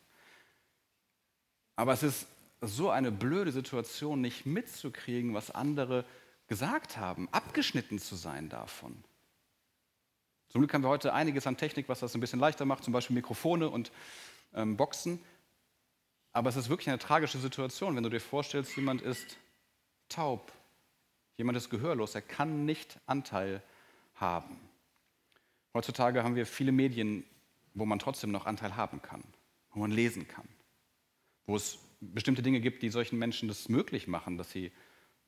Aber 1.75 1.93
es 1.93 2.03
ist 2.03 2.27
so 2.61 2.89
eine 2.89 3.11
blöde 3.11 3.51
Situation, 3.51 4.21
nicht 4.21 4.45
mitzukriegen, 4.45 5.33
was 5.33 5.51
andere 5.51 6.05
gesagt 6.47 6.97
haben, 6.97 7.29
abgeschnitten 7.31 7.99
zu 7.99 8.15
sein 8.15 8.49
davon. 8.49 9.03
Zum 10.49 10.61
Glück 10.61 10.73
haben 10.73 10.83
wir 10.83 10.89
heute 10.89 11.13
einiges 11.13 11.45
an 11.45 11.57
Technik, 11.57 11.87
was 11.89 11.99
das 11.99 12.15
ein 12.15 12.21
bisschen 12.21 12.39
leichter 12.39 12.65
macht, 12.65 12.83
zum 12.83 12.91
Beispiel 12.91 13.13
Mikrofone 13.13 13.69
und 13.69 13.91
ähm, 14.53 14.77
Boxen. 14.77 15.19
Aber 16.31 16.49
es 16.49 16.55
ist 16.55 16.69
wirklich 16.69 16.89
eine 16.89 16.99
tragische 16.99 17.39
Situation, 17.39 17.95
wenn 17.95 18.03
du 18.03 18.09
dir 18.09 18.21
vorstellst, 18.21 18.75
jemand 18.75 19.01
ist 19.01 19.37
taub, 20.09 20.51
jemand 21.37 21.57
ist 21.57 21.69
gehörlos, 21.69 22.15
er 22.15 22.21
kann 22.21 22.65
nicht 22.65 22.99
Anteil 23.05 23.63
haben. 24.15 24.59
Heutzutage 25.73 26.23
haben 26.23 26.35
wir 26.35 26.45
viele 26.45 26.71
Medien, 26.71 27.23
wo 27.73 27.85
man 27.85 27.99
trotzdem 27.99 28.31
noch 28.31 28.45
Anteil 28.45 28.75
haben 28.75 29.01
kann, 29.01 29.23
wo 29.71 29.79
man 29.79 29.91
lesen 29.91 30.27
kann, 30.27 30.47
wo 31.45 31.55
es 31.55 31.79
bestimmte 31.99 32.41
Dinge 32.41 32.59
gibt, 32.59 32.81
die 32.81 32.89
solchen 32.89 33.19
Menschen 33.19 33.47
das 33.47 33.69
möglich 33.69 34.07
machen, 34.07 34.37
dass 34.37 34.51
sie 34.51 34.71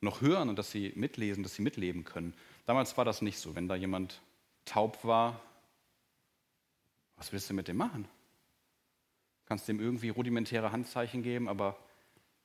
noch 0.00 0.20
hören 0.20 0.48
und 0.48 0.58
dass 0.58 0.70
sie 0.70 0.92
mitlesen, 0.96 1.42
dass 1.42 1.54
sie 1.54 1.62
mitleben 1.62 2.04
können. 2.04 2.34
Damals 2.66 2.96
war 2.96 3.04
das 3.04 3.22
nicht 3.22 3.38
so. 3.38 3.54
Wenn 3.54 3.68
da 3.68 3.76
jemand 3.76 4.20
taub 4.64 5.04
war, 5.04 5.40
was 7.16 7.32
willst 7.32 7.48
du 7.50 7.54
mit 7.54 7.68
dem 7.68 7.76
machen? 7.76 8.08
Kannst 9.52 9.68
dem 9.68 9.80
irgendwie 9.80 10.08
rudimentäre 10.08 10.72
Handzeichen 10.72 11.22
geben, 11.22 11.46
aber 11.46 11.76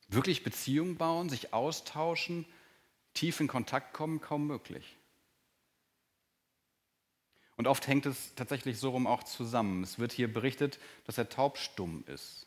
wirklich 0.09 0.44
Beziehungen 0.44 0.98
bauen, 0.98 1.30
sich 1.30 1.54
austauschen, 1.54 2.45
tief 3.13 3.39
in 3.39 3.48
Kontakt 3.48 3.94
kommen, 3.94 4.19
kaum 4.19 4.45
möglich. 4.45 4.98
Und 7.56 7.65
oft 7.65 7.88
hängt 7.88 8.06
es 8.06 8.36
tatsächlich 8.36 8.77
so 8.77 8.89
rum 8.89 9.07
auch 9.07 9.24
zusammen. 9.24 9.83
Es 9.83 10.00
wird 10.00 10.12
hier 10.12 10.27
berichtet, 10.27 10.80
dass 11.06 11.18
er 11.18 11.30
taubstumm 11.30 12.04
ist. 12.07 12.45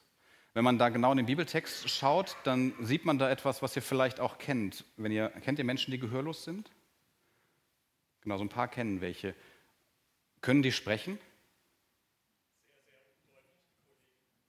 Wenn 0.52 0.64
man 0.64 0.76
da 0.76 0.90
genau 0.90 1.10
in 1.12 1.16
den 1.16 1.24
Bibeltext 1.24 1.88
schaut, 1.88 2.36
dann 2.44 2.74
sieht 2.84 3.06
man 3.06 3.16
da 3.18 3.30
etwas, 3.30 3.62
was 3.62 3.74
ihr 3.76 3.82
vielleicht 3.82 4.20
auch 4.20 4.36
kennt. 4.36 4.84
Wenn 4.98 5.10
ihr, 5.10 5.30
kennt 5.30 5.58
ihr 5.58 5.64
Menschen, 5.64 5.90
die 5.90 5.98
gehörlos 5.98 6.44
sind? 6.44 6.70
Genau, 8.20 8.36
so 8.36 8.44
ein 8.44 8.50
paar 8.50 8.68
kennen 8.68 9.00
welche. 9.00 9.34
Können 10.42 10.62
die 10.62 10.72
sprechen? 10.72 11.18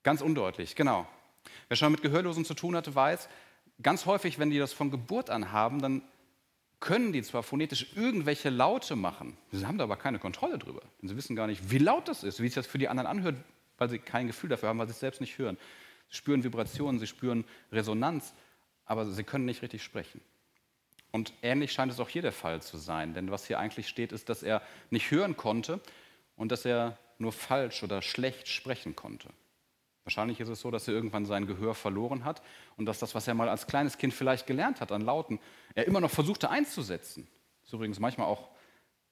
Ganz 0.04 0.22
undeutlich, 0.22 0.76
genau. 0.76 1.08
Wer 1.68 1.78
schon 1.78 1.92
mit 1.92 2.02
Gehörlosen 2.02 2.46
zu 2.46 2.54
tun 2.54 2.76
hatte, 2.76 2.94
weiß, 2.94 3.30
ganz 3.82 4.06
häufig, 4.06 4.40
wenn 4.40 4.50
die 4.50 4.60
das 4.60 4.74
von 4.74 4.92
Geburt 4.92 5.30
an 5.30 5.52
haben, 5.52 5.82
dann 5.82 6.02
können 6.80 7.14
die 7.14 7.22
zwar 7.22 7.44
phonetisch 7.44 7.96
irgendwelche 7.96 8.50
Laute 8.50 8.96
machen, 8.96 9.38
sie 9.52 9.66
haben 9.66 9.78
da 9.78 9.84
aber 9.84 9.98
keine 9.98 10.20
Kontrolle 10.20 10.58
drüber. 10.58 10.82
sie 11.02 11.16
wissen 11.16 11.36
gar 11.36 11.48
nicht, 11.48 11.70
wie 11.70 11.78
laut 11.78 12.08
das 12.08 12.24
ist, 12.24 12.40
wie 12.40 12.48
sich 12.48 12.56
das 12.56 12.68
für 12.68 12.80
die 12.80 12.88
anderen 12.88 13.08
anhört, 13.08 13.36
weil 13.78 13.90
sie 13.90 14.00
kein 14.00 14.28
Gefühl 14.28 14.50
dafür 14.50 14.70
haben, 14.70 14.80
weil 14.80 14.88
sie 14.88 14.94
es 14.94 15.00
selbst 15.00 15.22
nicht 15.22 15.38
hören. 15.38 15.58
Sie 16.10 16.18
spüren 16.18 16.44
Vibrationen, 16.44 17.00
sie 17.00 17.08
spüren 17.08 17.46
Resonanz, 17.72 18.34
aber 18.86 19.06
sie 19.06 19.24
können 19.24 19.46
nicht 19.46 19.62
richtig 19.62 19.84
sprechen. 19.84 20.22
Und 21.12 21.34
ähnlich 21.42 21.72
scheint 21.72 21.92
es 21.92 22.00
auch 22.00 22.10
hier 22.10 22.22
der 22.22 22.32
Fall 22.32 22.62
zu 22.62 22.78
sein, 22.78 23.14
denn 23.14 23.30
was 23.32 23.46
hier 23.46 23.60
eigentlich 23.60 23.88
steht, 23.88 24.12
ist, 24.12 24.30
dass 24.30 24.44
er 24.44 24.62
nicht 24.90 25.12
hören 25.12 25.38
konnte 25.38 25.80
und 26.36 26.52
dass 26.52 26.66
er 26.66 26.98
nur 27.20 27.32
falsch 27.32 27.84
oder 27.84 28.02
schlecht 28.02 28.48
sprechen 28.48 28.96
konnte. 28.96 29.30
Wahrscheinlich 30.04 30.40
ist 30.40 30.50
es 30.50 30.62
so, 30.62 30.72
dass 30.72 30.88
er 30.88 30.94
irgendwann 30.94 31.26
sein 31.26 31.46
Gehör 31.46 31.76
verloren 31.76 32.26
hat 32.26 32.42
und 32.76 32.86
dass 32.86 33.00
das, 33.00 33.14
was 33.14 33.28
er 33.28 33.36
mal 33.36 33.50
als 33.50 33.68
kleines 33.68 33.98
Kind 33.98 34.14
vielleicht 34.14 34.48
gelernt 34.48 34.82
hat 34.82 34.92
an 34.92 35.02
Lauten, 35.02 35.40
er 35.76 35.86
immer 35.86 36.02
noch 36.02 36.10
versuchte 36.10 36.50
einzusetzen. 36.50 37.28
Das 37.62 37.70
ist 37.70 37.74
übrigens 37.74 38.00
manchmal 38.00 38.28
auch 38.28 38.50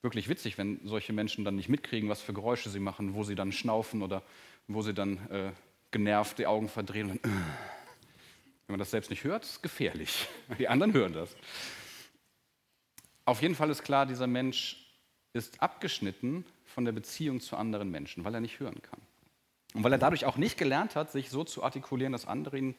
wirklich 0.01 0.29
witzig, 0.29 0.57
wenn 0.57 0.79
solche 0.85 1.13
Menschen 1.13 1.45
dann 1.45 1.55
nicht 1.55 1.69
mitkriegen, 1.69 2.09
was 2.09 2.21
für 2.21 2.33
Geräusche 2.33 2.69
sie 2.69 2.79
machen, 2.79 3.13
wo 3.13 3.23
sie 3.23 3.35
dann 3.35 3.51
schnaufen 3.51 4.01
oder 4.01 4.23
wo 4.67 4.81
sie 4.81 4.93
dann 4.93 5.17
äh, 5.29 5.51
genervt 5.91 6.39
die 6.39 6.47
Augen 6.47 6.69
verdrehen. 6.69 7.11
Und, 7.11 7.25
äh. 7.25 7.29
Wenn 8.69 8.73
man 8.73 8.79
das 8.79 8.91
selbst 8.91 9.09
nicht 9.09 9.23
hört, 9.23 9.43
ist 9.43 9.51
es 9.53 9.61
gefährlich. 9.63 10.27
Die 10.59 10.67
anderen 10.67 10.93
hören 10.93 11.13
das. 11.13 11.35
Auf 13.25 13.41
jeden 13.41 13.55
Fall 13.55 13.71
ist 13.71 13.81
klar, 13.81 14.05
dieser 14.05 14.27
Mensch 14.27 14.93
ist 15.33 15.59
abgeschnitten 15.59 16.45
von 16.65 16.85
der 16.85 16.91
Beziehung 16.91 17.39
zu 17.39 17.57
anderen 17.57 17.89
Menschen, 17.89 18.23
weil 18.23 18.35
er 18.35 18.41
nicht 18.41 18.59
hören 18.59 18.79
kann. 18.83 19.01
Und 19.73 19.83
weil 19.83 19.91
er 19.91 19.99
dadurch 19.99 20.25
auch 20.25 20.37
nicht 20.37 20.57
gelernt 20.57 20.95
hat, 20.95 21.11
sich 21.11 21.29
so 21.29 21.43
zu 21.43 21.63
artikulieren, 21.63 22.13
dass 22.13 22.25
andere 22.25 22.57
ihn 22.57 22.75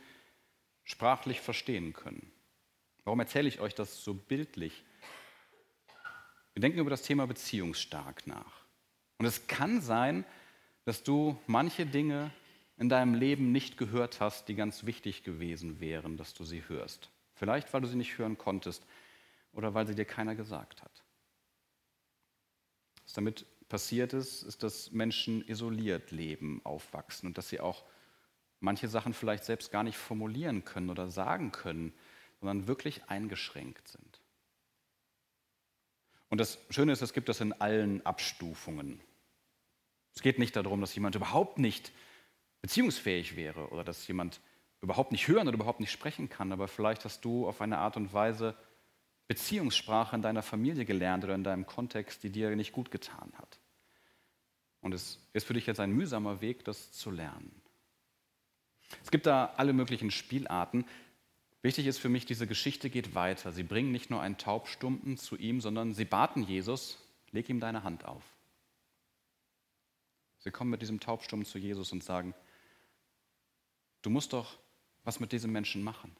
sprachlich 0.84 1.40
verstehen 1.40 1.92
können. 1.92 2.32
Warum 3.04 3.20
erzähle 3.20 3.48
ich 3.48 3.60
euch 3.60 3.74
das 3.74 4.02
so 4.02 4.14
bildlich? 4.14 4.84
Wir 6.54 6.60
denken 6.60 6.78
über 6.78 6.90
das 6.90 7.02
Thema 7.02 7.26
beziehungsstark 7.26 8.26
nach. 8.26 8.64
Und 9.18 9.26
es 9.26 9.46
kann 9.46 9.80
sein, 9.80 10.24
dass 10.84 11.02
du 11.02 11.38
manche 11.46 11.86
Dinge 11.86 12.32
in 12.76 12.88
deinem 12.88 13.14
Leben 13.14 13.52
nicht 13.52 13.76
gehört 13.76 14.20
hast, 14.20 14.48
die 14.48 14.54
ganz 14.54 14.86
wichtig 14.86 15.22
gewesen 15.22 15.80
wären, 15.80 16.16
dass 16.16 16.34
du 16.34 16.44
sie 16.44 16.66
hörst. 16.68 17.10
Vielleicht, 17.34 17.72
weil 17.72 17.82
du 17.82 17.86
sie 17.86 17.96
nicht 17.96 18.18
hören 18.18 18.38
konntest, 18.38 18.84
oder 19.52 19.74
weil 19.74 19.86
sie 19.86 19.94
dir 19.94 20.04
keiner 20.04 20.34
gesagt 20.34 20.82
hat. 20.82 21.02
Was 23.04 23.12
damit 23.12 23.44
passiert 23.70 24.12
ist, 24.12 24.42
ist, 24.42 24.62
dass 24.62 24.90
Menschen 24.92 25.46
isoliert 25.48 26.10
leben, 26.10 26.60
aufwachsen 26.64 27.26
und 27.26 27.38
dass 27.38 27.48
sie 27.48 27.60
auch 27.60 27.84
manche 28.58 28.88
Sachen 28.88 29.14
vielleicht 29.14 29.44
selbst 29.44 29.72
gar 29.72 29.82
nicht 29.82 29.96
formulieren 29.96 30.64
können 30.66 30.90
oder 30.90 31.08
sagen 31.08 31.52
können, 31.52 31.94
sondern 32.40 32.66
wirklich 32.68 33.04
eingeschränkt 33.04 33.88
sind. 33.88 34.20
Und 36.28 36.38
das 36.38 36.58
Schöne 36.68 36.92
ist, 36.92 37.00
es 37.00 37.14
gibt 37.14 37.28
das 37.28 37.40
in 37.40 37.54
allen 37.54 38.04
Abstufungen. 38.04 39.00
Es 40.14 40.22
geht 40.22 40.38
nicht 40.38 40.56
darum, 40.56 40.80
dass 40.80 40.94
jemand 40.94 41.14
überhaupt 41.14 41.58
nicht 41.58 41.92
beziehungsfähig 42.60 43.36
wäre 43.36 43.68
oder 43.70 43.84
dass 43.84 44.06
jemand 44.06 44.40
überhaupt 44.82 45.12
nicht 45.12 45.28
hören 45.28 45.48
oder 45.48 45.56
überhaupt 45.56 45.80
nicht 45.80 45.92
sprechen 45.92 46.28
kann, 46.28 46.52
aber 46.52 46.68
vielleicht 46.68 47.04
hast 47.04 47.24
du 47.24 47.46
auf 47.46 47.60
eine 47.60 47.78
Art 47.78 47.96
und 47.96 48.12
Weise 48.12 48.56
Beziehungssprache 49.28 50.16
in 50.16 50.22
deiner 50.22 50.42
Familie 50.42 50.84
gelernt 50.84 51.22
oder 51.22 51.36
in 51.36 51.44
deinem 51.44 51.64
Kontext, 51.64 52.24
die 52.24 52.30
dir 52.30 52.54
nicht 52.56 52.72
gut 52.72 52.90
getan 52.90 53.32
hat. 53.36 53.59
Und 54.80 54.92
es 54.92 55.18
ist 55.32 55.46
für 55.46 55.54
dich 55.54 55.66
jetzt 55.66 55.80
ein 55.80 55.92
mühsamer 55.92 56.40
Weg, 56.40 56.64
das 56.64 56.92
zu 56.92 57.10
lernen. 57.10 57.60
Es 59.02 59.10
gibt 59.10 59.26
da 59.26 59.52
alle 59.56 59.72
möglichen 59.72 60.10
Spielarten. 60.10 60.84
Wichtig 61.62 61.86
ist 61.86 61.98
für 61.98 62.08
mich, 62.08 62.26
diese 62.26 62.46
Geschichte 62.46 62.90
geht 62.90 63.14
weiter. 63.14 63.52
Sie 63.52 63.62
bringen 63.62 63.92
nicht 63.92 64.10
nur 64.10 64.20
einen 64.20 64.38
Taubstumpen 64.38 65.16
zu 65.16 65.36
ihm, 65.36 65.60
sondern 65.60 65.94
sie 65.94 66.04
baten 66.04 66.42
Jesus, 66.42 66.98
leg 67.30 67.48
ihm 67.48 67.60
deine 67.60 67.84
Hand 67.84 68.04
auf. 68.04 68.22
Sie 70.38 70.50
kommen 70.50 70.70
mit 70.70 70.80
diesem 70.80 71.00
Taubstummen 71.00 71.44
zu 71.44 71.58
Jesus 71.58 71.92
und 71.92 72.02
sagen, 72.02 72.34
du 74.02 74.10
musst 74.10 74.32
doch 74.32 74.58
was 75.04 75.20
mit 75.20 75.32
diesem 75.32 75.52
Menschen 75.52 75.82
machen. 75.82 76.16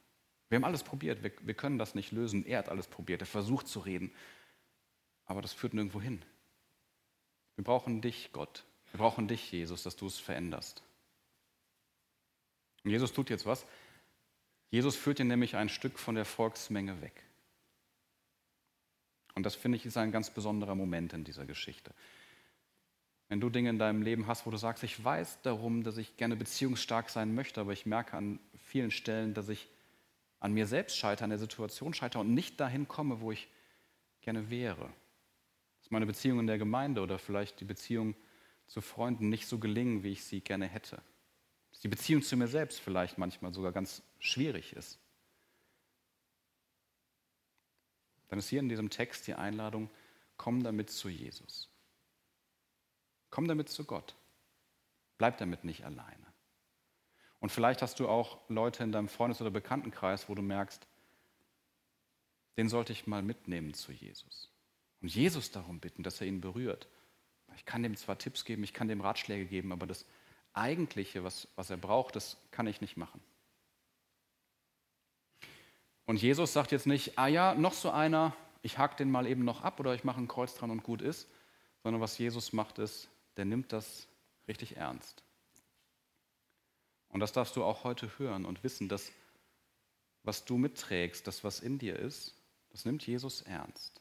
Wir 0.51 0.57
haben 0.57 0.65
alles 0.65 0.83
probiert, 0.83 1.23
wir, 1.23 1.33
wir 1.43 1.55
können 1.55 1.79
das 1.79 1.95
nicht 1.95 2.13
lösen. 2.13 2.45
Er 2.45 2.59
hat 2.59 2.69
alles 2.69 2.87
probiert, 2.87 3.23
er 3.23 3.27
versucht 3.27 3.69
zu 3.69 3.81
reden, 3.81 4.13
aber 5.25 5.41
das 5.41 5.53
führt 5.53 5.75
nirgendwo 5.75 6.01
hin. 6.01 6.23
Wir 7.61 7.65
brauchen 7.65 8.01
dich, 8.01 8.31
Gott. 8.33 8.65
Wir 8.91 9.01
brauchen 9.01 9.29
dich, 9.29 9.53
Jesus, 9.53 9.83
dass 9.83 9.95
du 9.95 10.07
es 10.07 10.19
veränderst. 10.19 10.83
Und 12.83 12.91
Jesus 12.91 13.13
tut 13.13 13.29
jetzt 13.29 13.45
was. 13.45 13.67
Jesus 14.71 14.97
führt 14.97 15.21
ihn 15.21 15.27
nämlich 15.27 15.57
ein 15.57 15.69
Stück 15.69 15.99
von 15.99 16.15
der 16.15 16.25
Volksmenge 16.25 17.03
weg. 17.03 17.13
Und 19.35 19.45
das 19.45 19.57
finde 19.57 19.77
ich 19.77 19.85
ist 19.85 19.99
ein 19.99 20.11
ganz 20.11 20.31
besonderer 20.31 20.75
Moment 20.75 21.13
in 21.13 21.23
dieser 21.23 21.45
Geschichte. 21.45 21.93
Wenn 23.29 23.43
du 23.43 23.51
Dinge 23.51 23.69
in 23.69 23.79
deinem 23.79 24.01
Leben 24.01 24.27
hast, 24.27 24.47
wo 24.47 24.51
du 24.51 24.57
sagst, 24.57 24.83
ich 24.83 25.05
weiß 25.05 25.43
darum, 25.43 25.85
dass 25.85 25.99
ich 25.99 26.17
gerne 26.17 26.37
beziehungsstark 26.37 27.11
sein 27.11 27.35
möchte, 27.35 27.61
aber 27.61 27.75
ich 27.75 27.85
merke 27.85 28.17
an 28.17 28.41
vielen 28.57 28.91
Stellen, 28.91 29.35
dass 29.35 29.51
ich 29.51 29.69
an 30.39 30.55
mir 30.55 30.67
selbst 30.67 30.97
scheitere, 30.97 31.25
an 31.25 31.31
der 31.31 31.39
Situation 31.39 31.93
scheitere 31.93 32.23
und 32.23 32.33
nicht 32.33 32.59
dahin 32.59 32.89
komme, 32.89 33.21
wo 33.21 33.33
ich 33.33 33.49
gerne 34.23 34.49
wäre. 34.49 34.91
Meine 35.91 36.07
Beziehungen 36.07 36.41
in 36.41 36.47
der 36.47 36.59
Gemeinde 36.59 37.03
oder 37.03 37.19
vielleicht 37.19 37.61
die 37.61 37.65
Beziehung 37.65 38.15
zu 38.67 38.81
Freunden 38.81 39.29
nicht 39.29 39.47
so 39.47 39.59
gelingen, 39.59 40.03
wie 40.03 40.13
ich 40.13 40.25
sie 40.25 40.41
gerne 40.41 40.67
hätte. 40.67 41.03
Dass 41.71 41.81
die 41.81 41.89
Beziehung 41.89 42.23
zu 42.23 42.37
mir 42.37 42.49
selbst 42.49 42.81
vielleicht 42.81 43.19
manchmal 43.19 43.53
sogar 43.53 43.73
ganz 43.73 44.03
schwierig 44.19 44.73
ist. 44.73 44.99
Dann 48.29 48.39
ist 48.39 48.49
hier 48.49 48.61
in 48.61 48.69
diesem 48.69 48.91
Text 48.91 49.27
die 49.27 49.35
Einladung, 49.35 49.91
komm 50.37 50.63
damit 50.63 50.91
zu 50.91 51.09
Jesus. 51.09 51.69
Komm 53.31 53.49
damit 53.49 53.69
zu 53.69 53.85
Gott. 53.85 54.15
Bleib 55.19 55.39
damit 55.39 55.65
nicht 55.65 55.85
alleine. 55.85 56.27
Und 57.41 57.51
vielleicht 57.51 57.83
hast 57.83 57.99
du 57.99 58.09
auch 58.09 58.39
Leute 58.49 58.85
in 58.85 58.93
deinem 58.93 59.09
Freundes- 59.09 59.41
oder 59.41 59.51
Bekanntenkreis, 59.51 60.29
wo 60.29 60.35
du 60.35 60.43
merkst, 60.43 60.87
den 62.57 62.69
sollte 62.69 62.93
ich 62.93 63.07
mal 63.07 63.23
mitnehmen 63.23 63.75
zu 63.75 63.93
Jesus. 63.93 64.50
Und 65.01 65.15
Jesus 65.15 65.51
darum 65.51 65.81
bitten, 65.81 66.03
dass 66.03 66.21
er 66.21 66.27
ihn 66.27 66.41
berührt. 66.41 66.89
Ich 67.57 67.65
kann 67.65 67.83
dem 67.83 67.97
zwar 67.97 68.19
Tipps 68.19 68.45
geben, 68.45 68.63
ich 68.65 68.75
kann 68.75 68.89
dem 68.89 69.01
Ratschläge 69.01 69.47
geben, 69.47 69.73
aber 69.73 69.87
das 69.87 70.05
Eigentliche, 70.53 71.25
was, 71.25 71.49
was 71.57 71.71
er 71.71 71.77
braucht, 71.77 72.17
das 72.17 72.37
kann 72.51 72.67
ich 72.67 72.81
nicht 72.81 72.97
machen. 72.97 73.21
Und 76.07 76.21
Jesus 76.21 76.53
sagt 76.53 76.73
jetzt 76.73 76.87
nicht, 76.87 77.19
ah 77.19 77.29
ja, 77.29 77.55
noch 77.55 77.73
so 77.73 77.91
einer, 77.91 78.35
ich 78.63 78.79
hake 78.79 78.97
den 78.97 79.11
mal 79.11 79.27
eben 79.27 79.45
noch 79.45 79.63
ab 79.63 79.79
oder 79.81 79.95
ich 79.95 80.05
mache 80.05 80.21
ein 80.21 80.29
Kreuz 80.29 80.55
dran 80.55 80.71
und 80.71 80.83
gut 80.83 81.03
ist, 81.03 81.29
sondern 81.83 82.01
was 82.01 82.19
Jesus 82.19 82.53
macht 82.53 82.79
ist, 82.79 83.09
der 83.37 83.45
nimmt 83.45 83.73
das 83.73 84.09
richtig 84.49 84.77
ernst. 84.77 85.23
Und 87.09 87.21
das 87.21 87.33
darfst 87.33 87.57
du 87.57 87.65
auch 87.65 87.85
heute 87.85 88.19
hören 88.19 88.45
und 88.45 88.63
wissen, 88.65 88.89
dass 88.89 89.13
was 90.23 90.45
du 90.45 90.59
mitträgst, 90.59 91.27
das, 91.27 91.45
was 91.45 91.61
in 91.61 91.79
dir 91.79 91.99
ist, 91.99 92.35
das 92.71 92.85
nimmt 92.85 93.07
Jesus 93.07 93.43
ernst. 93.43 94.00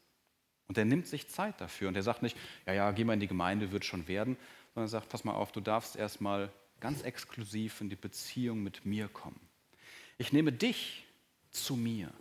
Und 0.69 0.77
er 0.77 0.85
nimmt 0.85 1.07
sich 1.07 1.27
Zeit 1.27 1.59
dafür. 1.59 1.89
Und 1.89 1.95
er 1.95 2.03
sagt 2.03 2.23
nicht, 2.23 2.37
ja, 2.65 2.73
ja, 2.73 2.91
geh 2.91 3.03
mal 3.03 3.13
in 3.13 3.19
die 3.19 3.27
Gemeinde, 3.27 3.73
wird 3.73 3.83
schon 3.83 4.07
werden, 4.07 4.37
sondern 4.73 4.85
er 4.85 4.89
sagt, 4.89 5.09
pass 5.09 5.25
mal 5.25 5.33
auf, 5.33 5.51
du 5.51 5.59
darfst 5.59 5.97
erstmal 5.97 6.49
ganz 6.79 7.01
exklusiv 7.01 7.81
in 7.81 7.89
die 7.89 7.97
Beziehung 7.97 8.63
mit 8.63 8.85
mir 8.85 9.09
kommen. 9.09 9.41
Ich 10.17 10.31
nehme 10.31 10.53
dich 10.53 11.03
zu 11.51 11.75
mir. 11.75 12.13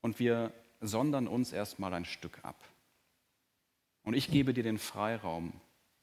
Und 0.00 0.20
wir 0.20 0.52
sondern 0.80 1.26
uns 1.26 1.52
erstmal 1.52 1.94
ein 1.94 2.04
Stück 2.04 2.44
ab. 2.44 2.62
Und 4.02 4.14
ich 4.14 4.30
gebe 4.30 4.52
dir 4.52 4.62
den 4.62 4.78
Freiraum, 4.78 5.52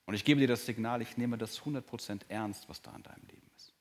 und 0.05 0.15
ich 0.15 0.25
gebe 0.25 0.41
dir 0.41 0.47
das 0.47 0.65
Signal, 0.65 1.01
ich 1.01 1.15
nehme 1.17 1.37
das 1.37 1.61
100% 1.61 2.21
ernst, 2.27 2.67
was 2.67 2.81
da 2.81 2.93
in 2.95 3.03
deinem 3.03 3.25
Leben 3.27 3.49
ist. 3.55 3.73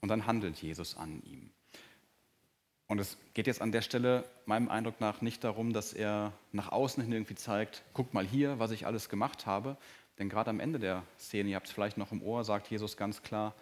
Und 0.00 0.10
dann 0.10 0.26
handelt 0.26 0.60
Jesus 0.62 0.96
an 0.96 1.22
ihm. 1.24 1.50
Und 2.88 3.00
es 3.00 3.18
geht 3.34 3.46
jetzt 3.46 3.60
an 3.60 3.72
der 3.72 3.82
Stelle 3.82 4.24
meinem 4.44 4.68
Eindruck 4.68 5.00
nach 5.00 5.20
nicht 5.20 5.42
darum, 5.42 5.72
dass 5.72 5.92
er 5.92 6.32
nach 6.52 6.70
außen 6.70 7.02
hin 7.02 7.12
irgendwie 7.12 7.34
zeigt, 7.34 7.82
guck 7.92 8.14
mal 8.14 8.24
hier, 8.24 8.58
was 8.58 8.70
ich 8.70 8.86
alles 8.86 9.08
gemacht 9.08 9.46
habe. 9.46 9.76
Denn 10.18 10.28
gerade 10.28 10.50
am 10.50 10.60
Ende 10.60 10.78
der 10.78 11.02
Szene, 11.18 11.50
ihr 11.50 11.56
habt 11.56 11.66
es 11.66 11.72
vielleicht 11.72 11.98
noch 11.98 12.12
im 12.12 12.22
Ohr, 12.22 12.44
sagt 12.44 12.68
Jesus 12.68 12.96
ganz 12.96 13.22
klar, 13.22 13.54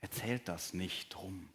erzählt 0.00 0.48
das 0.48 0.72
nicht 0.72 1.10
drum. 1.10 1.48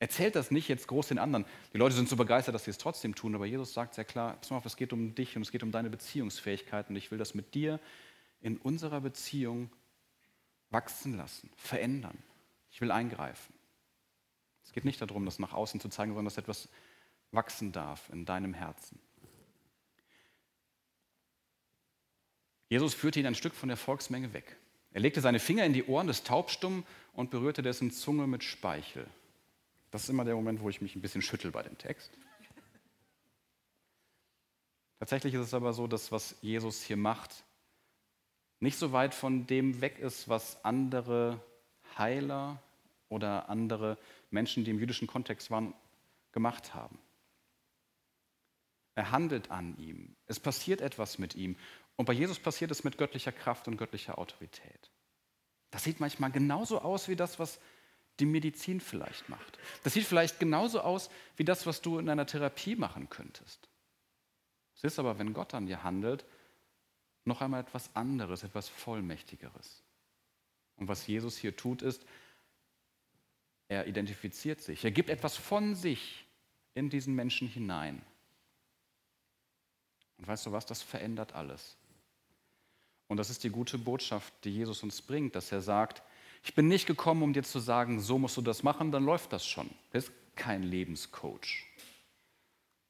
Erzählt 0.00 0.36
das 0.36 0.50
nicht 0.50 0.68
jetzt 0.68 0.86
groß 0.86 1.08
den 1.08 1.18
anderen. 1.18 1.44
Die 1.72 1.78
Leute 1.78 1.94
sind 1.94 2.08
so 2.08 2.16
begeistert, 2.16 2.54
dass 2.54 2.64
sie 2.64 2.70
es 2.70 2.78
trotzdem 2.78 3.14
tun, 3.14 3.34
aber 3.34 3.46
Jesus 3.46 3.74
sagt 3.74 3.94
sehr 3.94 4.04
klar, 4.04 4.36
pass 4.40 4.50
mal 4.50 4.58
auf, 4.58 4.66
es 4.66 4.76
geht 4.76 4.92
um 4.92 5.14
dich 5.14 5.36
und 5.36 5.42
es 5.42 5.50
geht 5.50 5.64
um 5.64 5.72
deine 5.72 5.90
Beziehungsfähigkeit 5.90 6.88
und 6.88 6.96
ich 6.96 7.10
will 7.10 7.18
das 7.18 7.34
mit 7.34 7.54
dir 7.54 7.80
in 8.40 8.58
unserer 8.58 9.00
Beziehung 9.00 9.70
wachsen 10.70 11.16
lassen, 11.16 11.50
verändern. 11.56 12.16
Ich 12.70 12.80
will 12.80 12.92
eingreifen. 12.92 13.57
Es 14.68 14.72
geht 14.74 14.84
nicht 14.84 15.00
darum, 15.00 15.24
das 15.24 15.38
nach 15.38 15.54
außen 15.54 15.80
zu 15.80 15.88
zeigen, 15.88 16.10
sondern 16.10 16.26
dass 16.26 16.36
etwas 16.36 16.68
wachsen 17.32 17.72
darf 17.72 18.10
in 18.10 18.26
deinem 18.26 18.52
Herzen. 18.52 19.00
Jesus 22.68 22.92
führte 22.92 23.18
ihn 23.18 23.24
ein 23.24 23.34
Stück 23.34 23.54
von 23.54 23.70
der 23.70 23.78
Volksmenge 23.78 24.34
weg. 24.34 24.58
Er 24.92 25.00
legte 25.00 25.22
seine 25.22 25.38
Finger 25.38 25.64
in 25.64 25.72
die 25.72 25.84
Ohren 25.84 26.06
des 26.06 26.22
Taubstummen 26.22 26.84
und 27.14 27.30
berührte 27.30 27.62
dessen 27.62 27.90
Zunge 27.90 28.26
mit 28.26 28.44
Speichel. 28.44 29.06
Das 29.90 30.02
ist 30.02 30.10
immer 30.10 30.26
der 30.26 30.34
Moment, 30.34 30.60
wo 30.60 30.68
ich 30.68 30.82
mich 30.82 30.94
ein 30.94 31.00
bisschen 31.00 31.22
schüttel 31.22 31.50
bei 31.50 31.62
dem 31.62 31.78
Text. 31.78 32.10
Tatsächlich 34.98 35.32
ist 35.32 35.46
es 35.46 35.54
aber 35.54 35.72
so, 35.72 35.86
dass 35.86 36.12
was 36.12 36.36
Jesus 36.42 36.82
hier 36.82 36.98
macht, 36.98 37.42
nicht 38.60 38.76
so 38.76 38.92
weit 38.92 39.14
von 39.14 39.46
dem 39.46 39.80
weg 39.80 39.98
ist, 39.98 40.28
was 40.28 40.62
andere 40.62 41.40
Heiler 41.96 42.62
oder 43.08 43.48
andere 43.48 43.96
Menschen, 44.30 44.64
die 44.64 44.70
im 44.70 44.78
jüdischen 44.78 45.08
Kontext 45.08 45.50
waren, 45.50 45.74
gemacht 46.32 46.74
haben. 46.74 46.98
Er 48.94 49.10
handelt 49.10 49.50
an 49.50 49.76
ihm. 49.78 50.16
Es 50.26 50.40
passiert 50.40 50.80
etwas 50.80 51.18
mit 51.18 51.34
ihm. 51.34 51.56
Und 51.96 52.06
bei 52.06 52.12
Jesus 52.12 52.38
passiert 52.38 52.70
es 52.70 52.84
mit 52.84 52.98
göttlicher 52.98 53.32
Kraft 53.32 53.68
und 53.68 53.76
göttlicher 53.76 54.18
Autorität. 54.18 54.90
Das 55.70 55.84
sieht 55.84 56.00
manchmal 56.00 56.30
genauso 56.30 56.80
aus 56.80 57.08
wie 57.08 57.16
das, 57.16 57.38
was 57.38 57.60
die 58.18 58.26
Medizin 58.26 58.80
vielleicht 58.80 59.28
macht. 59.28 59.58
Das 59.84 59.94
sieht 59.94 60.04
vielleicht 60.04 60.40
genauso 60.40 60.80
aus 60.80 61.10
wie 61.36 61.44
das, 61.44 61.66
was 61.66 61.80
du 61.80 61.98
in 61.98 62.08
einer 62.08 62.26
Therapie 62.26 62.74
machen 62.74 63.08
könntest. 63.08 63.68
Es 64.74 64.84
ist 64.84 64.98
aber, 64.98 65.18
wenn 65.18 65.32
Gott 65.32 65.54
an 65.54 65.66
dir 65.66 65.82
handelt, 65.84 66.24
noch 67.24 67.40
einmal 67.40 67.60
etwas 67.60 67.94
anderes, 67.94 68.42
etwas 68.42 68.68
Vollmächtigeres. 68.68 69.82
Und 70.76 70.88
was 70.88 71.06
Jesus 71.06 71.36
hier 71.36 71.56
tut, 71.56 71.82
ist, 71.82 72.04
er 73.68 73.86
identifiziert 73.86 74.60
sich. 74.60 74.84
Er 74.84 74.90
gibt 74.90 75.10
etwas 75.10 75.36
von 75.36 75.74
sich 75.74 76.24
in 76.74 76.90
diesen 76.90 77.14
Menschen 77.14 77.48
hinein. 77.48 78.02
Und 80.16 80.26
weißt 80.26 80.46
du 80.46 80.52
was, 80.52 80.66
das 80.66 80.82
verändert 80.82 81.34
alles. 81.34 81.76
Und 83.06 83.16
das 83.16 83.30
ist 83.30 83.44
die 83.44 83.50
gute 83.50 83.78
Botschaft, 83.78 84.32
die 84.44 84.50
Jesus 84.50 84.82
uns 84.82 85.00
bringt, 85.00 85.34
dass 85.34 85.52
er 85.52 85.60
sagt, 85.62 86.02
ich 86.44 86.54
bin 86.54 86.68
nicht 86.68 86.86
gekommen, 86.86 87.22
um 87.22 87.32
dir 87.32 87.42
zu 87.42 87.58
sagen, 87.58 88.00
so 88.00 88.18
musst 88.18 88.36
du 88.36 88.42
das 88.42 88.62
machen, 88.62 88.92
dann 88.92 89.04
läuft 89.04 89.32
das 89.32 89.46
schon. 89.46 89.68
Er 89.92 89.98
ist 89.98 90.12
kein 90.36 90.62
Lebenscoach, 90.62 91.64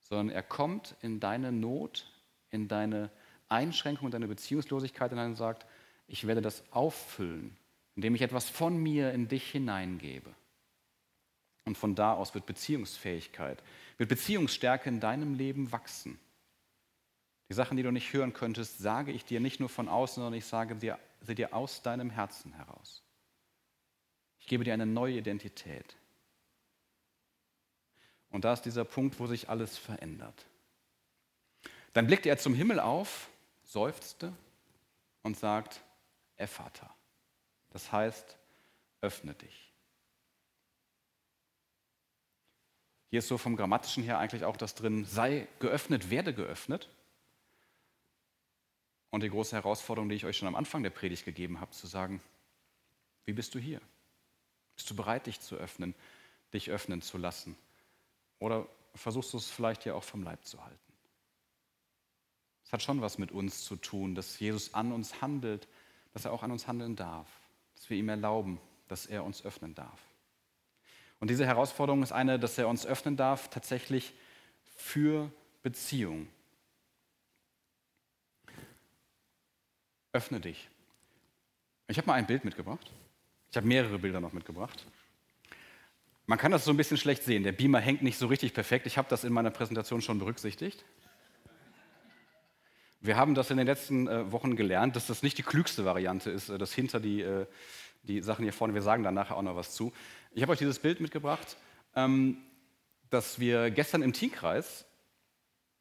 sondern 0.00 0.30
er 0.30 0.42
kommt 0.42 0.97
in 1.02 1.18
deine 1.18 1.50
Not, 1.50 2.06
in 2.50 2.68
deine 2.68 3.11
Einschränkung, 3.49 4.08
in 4.08 4.12
deine 4.12 4.28
Beziehungslosigkeit 4.28 5.12
und 5.12 5.37
sagt, 5.37 5.66
ich 6.06 6.26
werde 6.26 6.42
das 6.42 6.62
auffüllen, 6.73 7.56
indem 7.94 8.14
ich 8.14 8.23
etwas 8.23 8.49
von 8.49 8.76
mir 8.76 9.12
in 9.12 9.28
dich 9.28 9.50
hineingebe. 9.50 10.35
Und 11.68 11.76
von 11.76 11.94
da 11.94 12.14
aus 12.14 12.32
wird 12.32 12.46
Beziehungsfähigkeit, 12.46 13.62
wird 13.98 14.08
Beziehungsstärke 14.08 14.88
in 14.88 15.00
deinem 15.00 15.34
Leben 15.34 15.70
wachsen. 15.70 16.18
Die 17.50 17.52
Sachen, 17.52 17.76
die 17.76 17.82
du 17.82 17.90
nicht 17.90 18.10
hören 18.14 18.32
könntest, 18.32 18.78
sage 18.78 19.12
ich 19.12 19.26
dir 19.26 19.38
nicht 19.38 19.60
nur 19.60 19.68
von 19.68 19.87
außen, 19.87 20.14
sondern 20.14 20.32
ich 20.32 20.46
sage 20.46 20.76
dir, 20.76 20.98
sie 21.20 21.34
dir 21.34 21.52
aus 21.52 21.82
deinem 21.82 22.08
Herzen 22.08 22.54
heraus. 22.54 23.02
Ich 24.40 24.46
gebe 24.46 24.64
dir 24.64 24.72
eine 24.72 24.87
neue 24.87 25.18
Identität. 25.18 25.94
Und 28.30 28.46
da 28.46 28.54
ist 28.54 28.62
dieser 28.62 28.87
Punkt, 28.87 29.20
wo 29.20 29.26
sich 29.26 29.50
alles 29.50 29.76
verändert. 29.76 30.46
Dann 31.92 32.06
blickte 32.06 32.30
er 32.30 32.38
zum 32.38 32.54
Himmel 32.54 32.80
auf, 32.80 33.28
seufzte 33.64 34.32
und 35.22 35.37
sagt, 35.37 35.82
Vater. 36.46 36.88
Das 37.68 37.92
heißt, 37.92 38.38
öffne 39.02 39.34
dich. 39.34 39.67
Hier 43.10 43.20
ist 43.20 43.28
so 43.28 43.38
vom 43.38 43.56
Grammatischen 43.56 44.02
her 44.02 44.18
eigentlich 44.18 44.44
auch 44.44 44.56
das 44.56 44.74
drin, 44.74 45.04
sei 45.04 45.48
geöffnet, 45.60 46.10
werde 46.10 46.34
geöffnet. 46.34 46.88
Und 49.10 49.22
die 49.22 49.30
große 49.30 49.56
Herausforderung, 49.56 50.10
die 50.10 50.16
ich 50.16 50.26
euch 50.26 50.36
schon 50.36 50.48
am 50.48 50.56
Anfang 50.56 50.82
der 50.82 50.90
Predigt 50.90 51.24
gegeben 51.24 51.60
habe, 51.60 51.70
zu 51.70 51.86
sagen, 51.86 52.20
wie 53.24 53.32
bist 53.32 53.54
du 53.54 53.58
hier? 53.58 53.80
Bist 54.76 54.90
du 54.90 54.94
bereit, 54.94 55.26
dich 55.26 55.40
zu 55.40 55.56
öffnen, 55.56 55.94
dich 56.52 56.70
öffnen 56.70 57.00
zu 57.00 57.16
lassen? 57.16 57.56
Oder 58.38 58.66
versuchst 58.94 59.32
du 59.32 59.38
es 59.38 59.50
vielleicht 59.50 59.84
ja 59.86 59.94
auch 59.94 60.04
vom 60.04 60.22
Leib 60.22 60.44
zu 60.44 60.62
halten? 60.62 60.78
Es 62.64 62.72
hat 62.72 62.82
schon 62.82 63.00
was 63.00 63.16
mit 63.16 63.32
uns 63.32 63.64
zu 63.64 63.76
tun, 63.76 64.14
dass 64.14 64.38
Jesus 64.38 64.74
an 64.74 64.92
uns 64.92 65.22
handelt, 65.22 65.66
dass 66.12 66.26
er 66.26 66.32
auch 66.32 66.42
an 66.42 66.50
uns 66.50 66.66
handeln 66.68 66.96
darf, 66.96 67.26
dass 67.74 67.88
wir 67.88 67.96
ihm 67.96 68.10
erlauben, 68.10 68.60
dass 68.88 69.06
er 69.06 69.24
uns 69.24 69.42
öffnen 69.42 69.74
darf. 69.74 70.07
Und 71.20 71.30
diese 71.30 71.46
Herausforderung 71.46 72.02
ist 72.02 72.12
eine, 72.12 72.38
dass 72.38 72.58
er 72.58 72.68
uns 72.68 72.87
öffnen 72.87 73.16
darf, 73.16 73.48
tatsächlich 73.48 74.14
für 74.76 75.30
Beziehung. 75.62 76.28
Öffne 80.12 80.40
dich. 80.40 80.68
Ich 81.88 81.98
habe 81.98 82.06
mal 82.06 82.14
ein 82.14 82.26
Bild 82.26 82.44
mitgebracht. 82.44 82.90
Ich 83.50 83.56
habe 83.56 83.66
mehrere 83.66 83.98
Bilder 83.98 84.20
noch 84.20 84.32
mitgebracht. 84.32 84.84
Man 86.26 86.38
kann 86.38 86.52
das 86.52 86.64
so 86.64 86.70
ein 86.70 86.76
bisschen 86.76 86.98
schlecht 86.98 87.25
sehen. 87.25 87.42
Der 87.42 87.52
Beamer 87.52 87.80
hängt 87.80 88.02
nicht 88.02 88.18
so 88.18 88.26
richtig 88.26 88.52
perfekt. 88.52 88.87
Ich 88.87 88.98
habe 88.98 89.08
das 89.08 89.25
in 89.25 89.32
meiner 89.32 89.50
Präsentation 89.50 90.02
schon 90.02 90.18
berücksichtigt. 90.18 90.84
Wir 93.00 93.17
haben 93.17 93.35
das 93.35 93.50
in 93.50 93.57
den 93.57 93.67
letzten 93.67 94.09
äh, 94.09 94.33
Wochen 94.33 94.57
gelernt, 94.57 94.97
dass 94.97 95.07
das 95.07 95.23
nicht 95.23 95.38
die 95.38 95.43
klügste 95.43 95.85
Variante 95.85 96.31
ist, 96.31 96.49
äh, 96.49 96.59
das 96.59 96.73
hinter 96.73 96.99
die, 96.99 97.23
äh, 97.23 97.47
die 98.02 98.23
Sachen 98.23 98.43
hier 98.43 98.52
vorne, 98.52 98.75
wir 98.75 98.83
sagen 98.83 99.02
da 99.05 99.12
nachher 99.12 99.37
auch 99.37 99.43
noch 99.43 99.57
was 99.57 99.73
zu. 99.73 99.93
Ich 100.33 100.43
habe 100.43 100.52
euch 100.52 100.59
dieses 100.59 100.78
Bild 100.78 101.00
mitgebracht, 101.00 101.57
ähm, 101.95 102.38
dass 103.11 103.38
wir 103.38 103.71
gestern 103.71 104.02
im 104.02 104.12
Teamkreis 104.12 104.85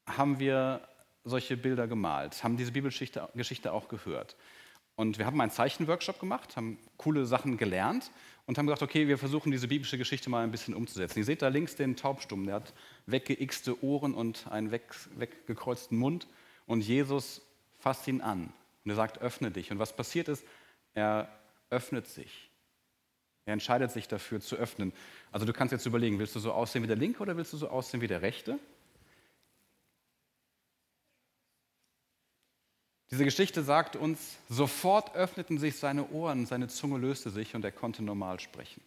haben 0.05 0.39
wir 0.39 0.87
solche 1.23 1.57
Bilder 1.57 1.87
gemalt, 1.87 2.43
haben 2.43 2.55
diese 2.55 2.71
Bibelgeschichte 2.71 3.73
auch 3.73 3.87
gehört. 3.89 4.35
Und 4.95 5.19
wir 5.19 5.25
haben 5.25 5.39
einen 5.41 5.51
Zeichenworkshop 5.51 6.19
gemacht, 6.19 6.55
haben 6.55 6.79
coole 6.97 7.25
Sachen 7.25 7.57
gelernt 7.57 8.09
und 8.45 8.57
haben 8.57 8.65
gesagt, 8.65 8.81
okay, 8.81 9.07
wir 9.07 9.17
versuchen 9.17 9.51
diese 9.51 9.67
biblische 9.67 9.97
Geschichte 9.97 10.29
mal 10.29 10.43
ein 10.43 10.51
bisschen 10.51 10.73
umzusetzen. 10.73 11.19
Ihr 11.19 11.25
seht 11.25 11.41
da 11.41 11.49
links 11.49 11.75
den 11.75 11.95
Taubstummen, 11.95 12.47
der 12.47 12.55
hat 12.55 12.73
weggeixte 13.05 13.83
Ohren 13.83 14.15
und 14.15 14.47
einen 14.49 14.71
weg, 14.71 14.83
weggekreuzten 15.15 15.97
Mund. 15.97 16.27
Und 16.67 16.81
Jesus 16.81 17.41
fasst 17.79 18.07
ihn 18.07 18.21
an 18.21 18.53
und 18.83 18.91
er 18.91 18.95
sagt, 18.95 19.19
öffne 19.19 19.49
dich. 19.49 19.71
Und 19.71 19.79
was 19.79 19.95
passiert 19.95 20.27
ist, 20.27 20.45
er 20.93 21.27
öffnet 21.69 22.07
sich. 22.07 22.51
Er 23.45 23.53
entscheidet 23.53 23.91
sich 23.91 24.07
dafür 24.07 24.41
zu 24.41 24.57
öffnen. 24.57 24.93
Also 25.31 25.45
du 25.45 25.53
kannst 25.53 25.71
jetzt 25.71 25.85
überlegen, 25.85 26.19
willst 26.19 26.35
du 26.35 26.39
so 26.39 26.51
aussehen 26.51 26.83
wie 26.83 26.87
der 26.87 26.97
Linke 26.97 27.21
oder 27.21 27.37
willst 27.37 27.53
du 27.53 27.57
so 27.57 27.69
aussehen 27.69 28.01
wie 28.01 28.07
der 28.07 28.21
Rechte? 28.21 28.59
Diese 33.09 33.23
Geschichte 33.23 33.63
sagt 33.63 33.95
uns, 33.95 34.37
sofort 34.49 35.15
öffneten 35.15 35.57
sich 35.57 35.79
seine 35.79 36.09
Ohren, 36.09 36.45
seine 36.45 36.67
Zunge 36.67 36.97
löste 36.97 37.29
sich 37.29 37.55
und 37.55 37.63
er 37.63 37.71
konnte 37.71 38.03
normal 38.03 38.41
sprechen. 38.41 38.81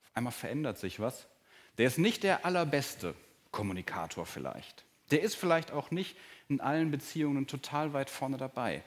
Auf 0.00 0.10
einmal 0.14 0.32
verändert 0.32 0.78
sich 0.78 1.00
was. 1.00 1.28
Der 1.78 1.86
ist 1.86 1.98
nicht 1.98 2.22
der 2.22 2.44
allerbeste 2.44 3.14
Kommunikator 3.50 4.26
vielleicht. 4.26 4.84
Der 5.10 5.22
ist 5.22 5.34
vielleicht 5.34 5.70
auch 5.70 5.90
nicht 5.90 6.16
in 6.48 6.60
allen 6.60 6.90
Beziehungen 6.90 7.46
total 7.46 7.92
weit 7.92 8.10
vorne 8.10 8.36
dabei. 8.36 8.82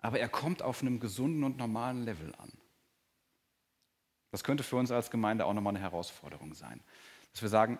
Aber 0.00 0.20
er 0.20 0.28
kommt 0.28 0.62
auf 0.62 0.82
einem 0.82 1.00
gesunden 1.00 1.44
und 1.44 1.56
normalen 1.56 2.04
Level 2.04 2.34
an. 2.36 2.52
Das 4.30 4.44
könnte 4.44 4.62
für 4.62 4.76
uns 4.76 4.90
als 4.90 5.10
Gemeinde 5.10 5.46
auch 5.46 5.54
nochmal 5.54 5.72
eine 5.74 5.82
Herausforderung 5.82 6.54
sein. 6.54 6.80
Dass 7.32 7.42
wir 7.42 7.48
sagen, 7.48 7.78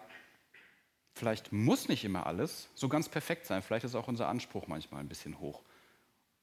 vielleicht 1.14 1.53
muss 1.53 1.88
nicht 1.88 2.05
immer 2.05 2.27
alles 2.27 2.68
so 2.75 2.88
ganz 2.88 3.09
perfekt 3.09 3.47
sein. 3.47 3.62
Vielleicht 3.62 3.85
ist 3.85 3.94
auch 3.94 4.09
unser 4.09 4.29
Anspruch 4.29 4.66
manchmal 4.66 5.01
ein 5.01 5.09
bisschen 5.09 5.38
hoch. 5.38 5.62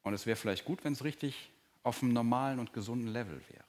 Und 0.04 0.14
es 0.14 0.26
wäre 0.26 0.36
vielleicht 0.36 0.66
gut, 0.66 0.84
wenn 0.84 0.94
es 0.94 1.04
richtig 1.04 1.52
auf 1.84 2.02
einem 2.02 2.14
normalen 2.14 2.60
und 2.60 2.74
gesunden 2.74 3.08
Level 3.08 3.42
wäre. 3.50 3.66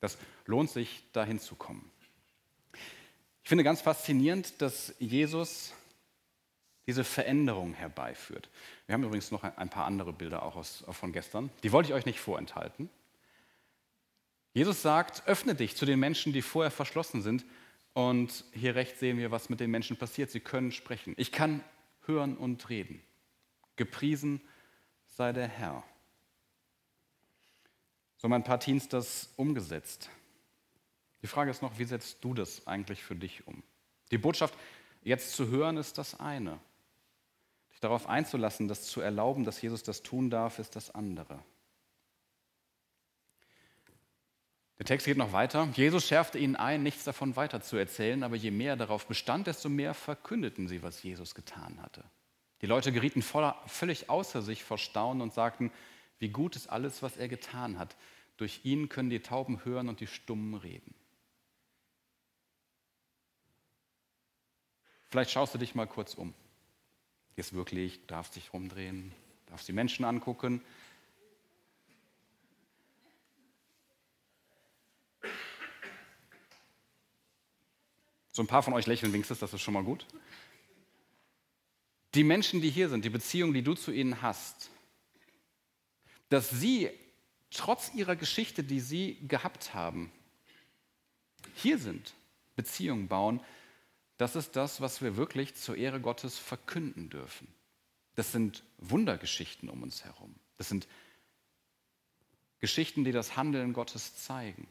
Das 0.00 0.16
lohnt 0.46 0.70
sich, 0.70 1.04
dahin 1.12 1.38
zu 1.38 1.54
kommen. 1.54 1.90
Ich 3.42 3.48
finde 3.48 3.64
ganz 3.64 3.80
faszinierend, 3.80 4.60
dass 4.60 4.94
Jesus 4.98 5.72
diese 6.86 7.04
Veränderung 7.04 7.72
herbeiführt. 7.72 8.48
Wir 8.86 8.94
haben 8.94 9.04
übrigens 9.04 9.30
noch 9.30 9.44
ein 9.44 9.68
paar 9.68 9.84
andere 9.84 10.12
Bilder 10.12 10.42
auch 10.42 10.56
aus, 10.56 10.84
von 10.90 11.12
gestern. 11.12 11.50
Die 11.62 11.72
wollte 11.72 11.90
ich 11.90 11.94
euch 11.94 12.06
nicht 12.06 12.20
vorenthalten. 12.20 12.90
Jesus 14.52 14.82
sagt, 14.82 15.22
öffne 15.26 15.54
dich 15.54 15.76
zu 15.76 15.86
den 15.86 16.00
Menschen, 16.00 16.32
die 16.32 16.42
vorher 16.42 16.72
verschlossen 16.72 17.22
sind. 17.22 17.44
Und 17.92 18.44
hier 18.52 18.74
rechts 18.74 19.00
sehen 19.00 19.18
wir, 19.18 19.30
was 19.30 19.48
mit 19.48 19.60
den 19.60 19.70
Menschen 19.70 19.96
passiert. 19.96 20.30
Sie 20.30 20.40
können 20.40 20.72
sprechen. 20.72 21.14
Ich 21.16 21.32
kann 21.32 21.62
hören 22.06 22.36
und 22.36 22.68
reden. 22.68 23.00
Gepriesen 23.76 24.40
sei 25.06 25.32
der 25.32 25.48
Herr. 25.48 25.84
So 28.16 28.24
haben 28.24 28.32
ein 28.32 28.44
paar 28.44 28.60
Teens 28.60 28.88
das 28.88 29.32
umgesetzt. 29.36 30.10
Die 31.22 31.26
Frage 31.26 31.50
ist 31.50 31.62
noch, 31.62 31.78
wie 31.78 31.84
setzt 31.84 32.24
du 32.24 32.34
das 32.34 32.66
eigentlich 32.66 33.02
für 33.02 33.14
dich 33.14 33.46
um? 33.46 33.62
Die 34.10 34.18
Botschaft 34.18 34.54
jetzt 35.02 35.32
zu 35.32 35.48
hören 35.48 35.76
ist 35.76 35.98
das 35.98 36.18
eine. 36.18 36.58
Dich 37.70 37.80
darauf 37.80 38.08
einzulassen, 38.08 38.68
das 38.68 38.84
zu 38.84 39.00
erlauben, 39.00 39.44
dass 39.44 39.60
Jesus 39.60 39.82
das 39.82 40.02
tun 40.02 40.30
darf, 40.30 40.58
ist 40.58 40.76
das 40.76 40.94
andere. 40.94 41.42
Der 44.78 44.86
Text 44.86 45.04
geht 45.04 45.18
noch 45.18 45.34
weiter. 45.34 45.68
Jesus 45.74 46.08
schärfte 46.08 46.38
ihnen 46.38 46.56
ein, 46.56 46.82
nichts 46.82 47.04
davon 47.04 47.36
weiterzuerzählen, 47.36 48.22
aber 48.22 48.34
je 48.34 48.50
mehr 48.50 48.76
darauf 48.76 49.06
bestand, 49.06 49.46
desto 49.46 49.68
mehr 49.68 49.92
verkündeten 49.92 50.68
sie, 50.68 50.82
was 50.82 51.02
Jesus 51.02 51.34
getan 51.34 51.82
hatte. 51.82 52.02
Die 52.62 52.66
Leute 52.66 52.90
gerieten 52.90 53.20
voller, 53.20 53.60
völlig 53.66 54.08
außer 54.08 54.40
sich 54.40 54.64
vor 54.64 54.78
Staunen 54.78 55.20
und 55.20 55.34
sagten, 55.34 55.70
wie 56.18 56.30
gut 56.30 56.56
ist 56.56 56.68
alles, 56.68 57.02
was 57.02 57.18
er 57.18 57.28
getan 57.28 57.78
hat. 57.78 57.94
Durch 58.38 58.60
ihn 58.64 58.88
können 58.88 59.10
die 59.10 59.20
Tauben 59.20 59.66
hören 59.66 59.88
und 59.90 60.00
die 60.00 60.06
Stummen 60.06 60.54
reden. 60.54 60.94
Vielleicht 65.10 65.32
schaust 65.32 65.54
du 65.54 65.58
dich 65.58 65.74
mal 65.74 65.86
kurz 65.86 66.14
um. 66.14 66.32
Jetzt 67.36 67.52
wirklich, 67.52 68.06
darfst 68.06 68.36
dich 68.36 68.52
rumdrehen, 68.52 69.12
darfst 69.46 69.66
die 69.66 69.72
Menschen 69.72 70.04
angucken. 70.04 70.62
So 78.30 78.42
ein 78.42 78.46
paar 78.46 78.62
von 78.62 78.72
euch 78.72 78.86
lächeln 78.86 79.12
wenigstens, 79.12 79.40
das 79.40 79.52
ist 79.52 79.62
schon 79.62 79.74
mal 79.74 79.82
gut. 79.82 80.06
Die 82.14 82.24
Menschen, 82.24 82.60
die 82.60 82.70
hier 82.70 82.88
sind, 82.88 83.04
die 83.04 83.10
Beziehung, 83.10 83.52
die 83.52 83.62
du 83.62 83.74
zu 83.74 83.90
ihnen 83.90 84.22
hast, 84.22 84.70
dass 86.28 86.50
sie 86.50 86.88
trotz 87.50 87.92
ihrer 87.94 88.14
Geschichte, 88.14 88.62
die 88.62 88.80
sie 88.80 89.18
gehabt 89.26 89.74
haben, 89.74 90.12
hier 91.54 91.78
sind, 91.78 92.14
Beziehungen 92.54 93.08
bauen, 93.08 93.40
das 94.20 94.36
ist 94.36 94.54
das, 94.54 94.82
was 94.82 95.00
wir 95.00 95.16
wirklich 95.16 95.54
zur 95.54 95.78
Ehre 95.78 95.98
Gottes 95.98 96.36
verkünden 96.36 97.08
dürfen. 97.08 97.48
Das 98.16 98.32
sind 98.32 98.62
Wundergeschichten 98.76 99.70
um 99.70 99.82
uns 99.82 100.04
herum. 100.04 100.34
Das 100.58 100.68
sind 100.68 100.86
Geschichten, 102.58 103.02
die 103.02 103.12
das 103.12 103.38
Handeln 103.38 103.72
Gottes 103.72 104.16
zeigen. 104.16 104.68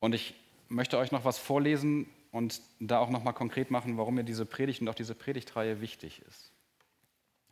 Und 0.00 0.16
ich 0.16 0.34
möchte 0.68 0.98
euch 0.98 1.12
noch 1.12 1.24
was 1.24 1.38
vorlesen 1.38 2.08
und 2.32 2.60
da 2.80 2.98
auch 2.98 3.10
noch 3.10 3.22
mal 3.22 3.32
konkret 3.32 3.70
machen, 3.70 3.96
warum 3.96 4.16
mir 4.16 4.24
diese 4.24 4.44
Predigt 4.44 4.80
und 4.80 4.88
auch 4.88 4.96
diese 4.96 5.14
Predigtreihe 5.14 5.80
wichtig 5.80 6.22
ist. 6.26 6.50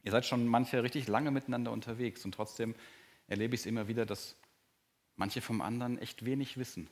Ihr 0.03 0.11
seid 0.11 0.27
schon 0.27 0.49
manche 0.49 0.83
richtig 0.83 1.07
lange 1.07 1.31
miteinander 1.31 1.70
unterwegs 1.70 2.25
und 2.25 2.33
trotzdem 2.33 2.75
erlebe 3.29 3.55
ich 3.55 3.61
es 3.61 3.66
immer 3.66 3.87
wieder, 3.87 4.05
dass 4.05 4.35
manche 5.14 5.40
vom 5.40 5.61
anderen 5.61 5.96
echt 5.99 6.25
wenig 6.25 6.57
wissen. 6.57 6.90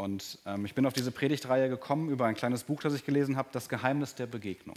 Und 0.00 0.38
ähm, 0.46 0.64
ich 0.64 0.74
bin 0.74 0.86
auf 0.86 0.94
diese 0.94 1.12
Predigtreihe 1.12 1.68
gekommen 1.68 2.08
über 2.08 2.24
ein 2.24 2.34
kleines 2.34 2.64
Buch, 2.64 2.80
das 2.80 2.94
ich 2.94 3.04
gelesen 3.04 3.36
habe, 3.36 3.50
Das 3.52 3.68
Geheimnis 3.68 4.14
der 4.14 4.26
Begegnung 4.26 4.76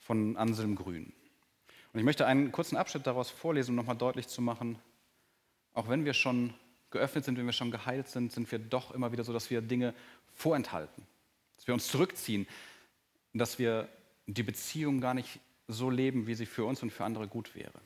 von 0.00 0.38
Anselm 0.38 0.74
Grün. 0.74 1.12
Und 1.92 2.00
ich 2.00 2.04
möchte 2.04 2.26
einen 2.26 2.50
kurzen 2.50 2.78
Abschnitt 2.78 3.06
daraus 3.06 3.28
vorlesen, 3.28 3.72
um 3.72 3.76
nochmal 3.76 3.98
deutlich 3.98 4.26
zu 4.26 4.40
machen, 4.40 4.78
auch 5.74 5.90
wenn 5.90 6.06
wir 6.06 6.14
schon 6.14 6.54
geöffnet 6.90 7.26
sind, 7.26 7.36
wenn 7.36 7.44
wir 7.44 7.52
schon 7.52 7.70
geheilt 7.70 8.08
sind, 8.08 8.32
sind 8.32 8.50
wir 8.50 8.58
doch 8.58 8.92
immer 8.92 9.12
wieder 9.12 9.22
so, 9.22 9.34
dass 9.34 9.50
wir 9.50 9.60
Dinge 9.60 9.92
vorenthalten, 10.34 11.06
dass 11.56 11.66
wir 11.66 11.74
uns 11.74 11.88
zurückziehen, 11.88 12.48
dass 13.34 13.58
wir 13.58 13.86
die 14.26 14.44
Beziehung 14.44 15.02
gar 15.02 15.12
nicht 15.12 15.40
so 15.66 15.90
leben, 15.90 16.26
wie 16.26 16.34
sie 16.34 16.46
für 16.46 16.64
uns 16.64 16.82
und 16.82 16.90
für 16.90 17.04
andere 17.04 17.28
gut 17.28 17.54
wäre. 17.54 17.82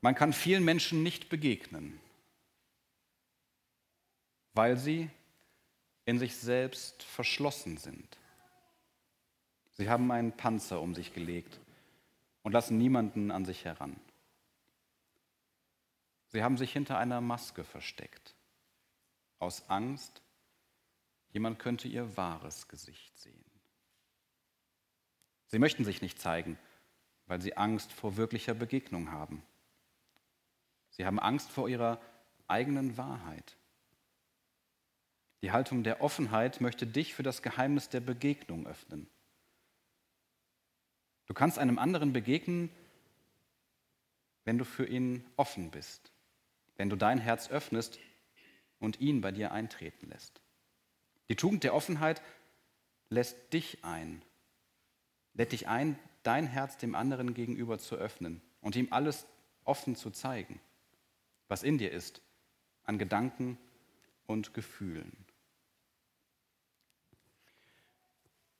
Man 0.00 0.14
kann 0.14 0.32
vielen 0.32 0.64
Menschen 0.64 1.02
nicht 1.02 1.28
begegnen, 1.28 2.00
weil 4.54 4.76
sie 4.76 5.10
in 6.06 6.18
sich 6.18 6.36
selbst 6.36 7.02
verschlossen 7.02 7.76
sind. 7.76 8.18
Sie 9.72 9.88
haben 9.88 10.10
einen 10.12 10.32
Panzer 10.32 10.80
um 10.80 10.94
sich 10.94 11.12
gelegt 11.12 11.58
und 12.42 12.52
lassen 12.52 12.78
niemanden 12.78 13.30
an 13.30 13.44
sich 13.44 13.64
heran. 13.64 13.96
Sie 16.28 16.42
haben 16.42 16.56
sich 16.56 16.72
hinter 16.72 16.98
einer 16.98 17.20
Maske 17.20 17.64
versteckt, 17.64 18.34
aus 19.38 19.68
Angst, 19.68 20.22
jemand 21.32 21.58
könnte 21.58 21.88
ihr 21.88 22.16
wahres 22.16 22.68
Gesicht 22.68 23.16
sehen. 23.18 23.44
Sie 25.46 25.58
möchten 25.58 25.84
sich 25.84 26.02
nicht 26.02 26.20
zeigen, 26.20 26.58
weil 27.26 27.40
sie 27.40 27.56
Angst 27.56 27.92
vor 27.92 28.16
wirklicher 28.16 28.54
Begegnung 28.54 29.10
haben. 29.10 29.42
Sie 30.90 31.06
haben 31.06 31.18
Angst 31.18 31.50
vor 31.50 31.68
ihrer 31.68 32.00
eigenen 32.46 32.96
Wahrheit. 32.96 33.56
Die 35.44 35.52
Haltung 35.52 35.82
der 35.82 36.00
Offenheit 36.00 36.62
möchte 36.62 36.86
dich 36.86 37.12
für 37.12 37.22
das 37.22 37.42
Geheimnis 37.42 37.90
der 37.90 38.00
Begegnung 38.00 38.66
öffnen. 38.66 39.06
Du 41.26 41.34
kannst 41.34 41.58
einem 41.58 41.78
anderen 41.78 42.14
begegnen, 42.14 42.70
wenn 44.46 44.56
du 44.56 44.64
für 44.64 44.86
ihn 44.86 45.22
offen 45.36 45.70
bist, 45.70 46.12
wenn 46.76 46.88
du 46.88 46.96
dein 46.96 47.18
Herz 47.18 47.50
öffnest 47.50 47.98
und 48.78 49.00
ihn 49.00 49.20
bei 49.20 49.32
dir 49.32 49.52
eintreten 49.52 50.08
lässt. 50.08 50.40
Die 51.28 51.36
Tugend 51.36 51.62
der 51.62 51.74
Offenheit 51.74 52.22
lässt 53.10 53.52
dich 53.52 53.84
ein, 53.84 54.22
lädt 55.34 55.52
dich 55.52 55.68
ein, 55.68 55.98
dein 56.22 56.46
Herz 56.46 56.78
dem 56.78 56.94
anderen 56.94 57.34
gegenüber 57.34 57.78
zu 57.78 57.96
öffnen 57.96 58.40
und 58.62 58.76
ihm 58.76 58.88
alles 58.92 59.26
offen 59.64 59.94
zu 59.94 60.10
zeigen, 60.10 60.58
was 61.48 61.62
in 61.62 61.76
dir 61.76 61.92
ist, 61.92 62.22
an 62.84 62.98
Gedanken 62.98 63.58
und 64.26 64.54
Gefühlen. 64.54 65.23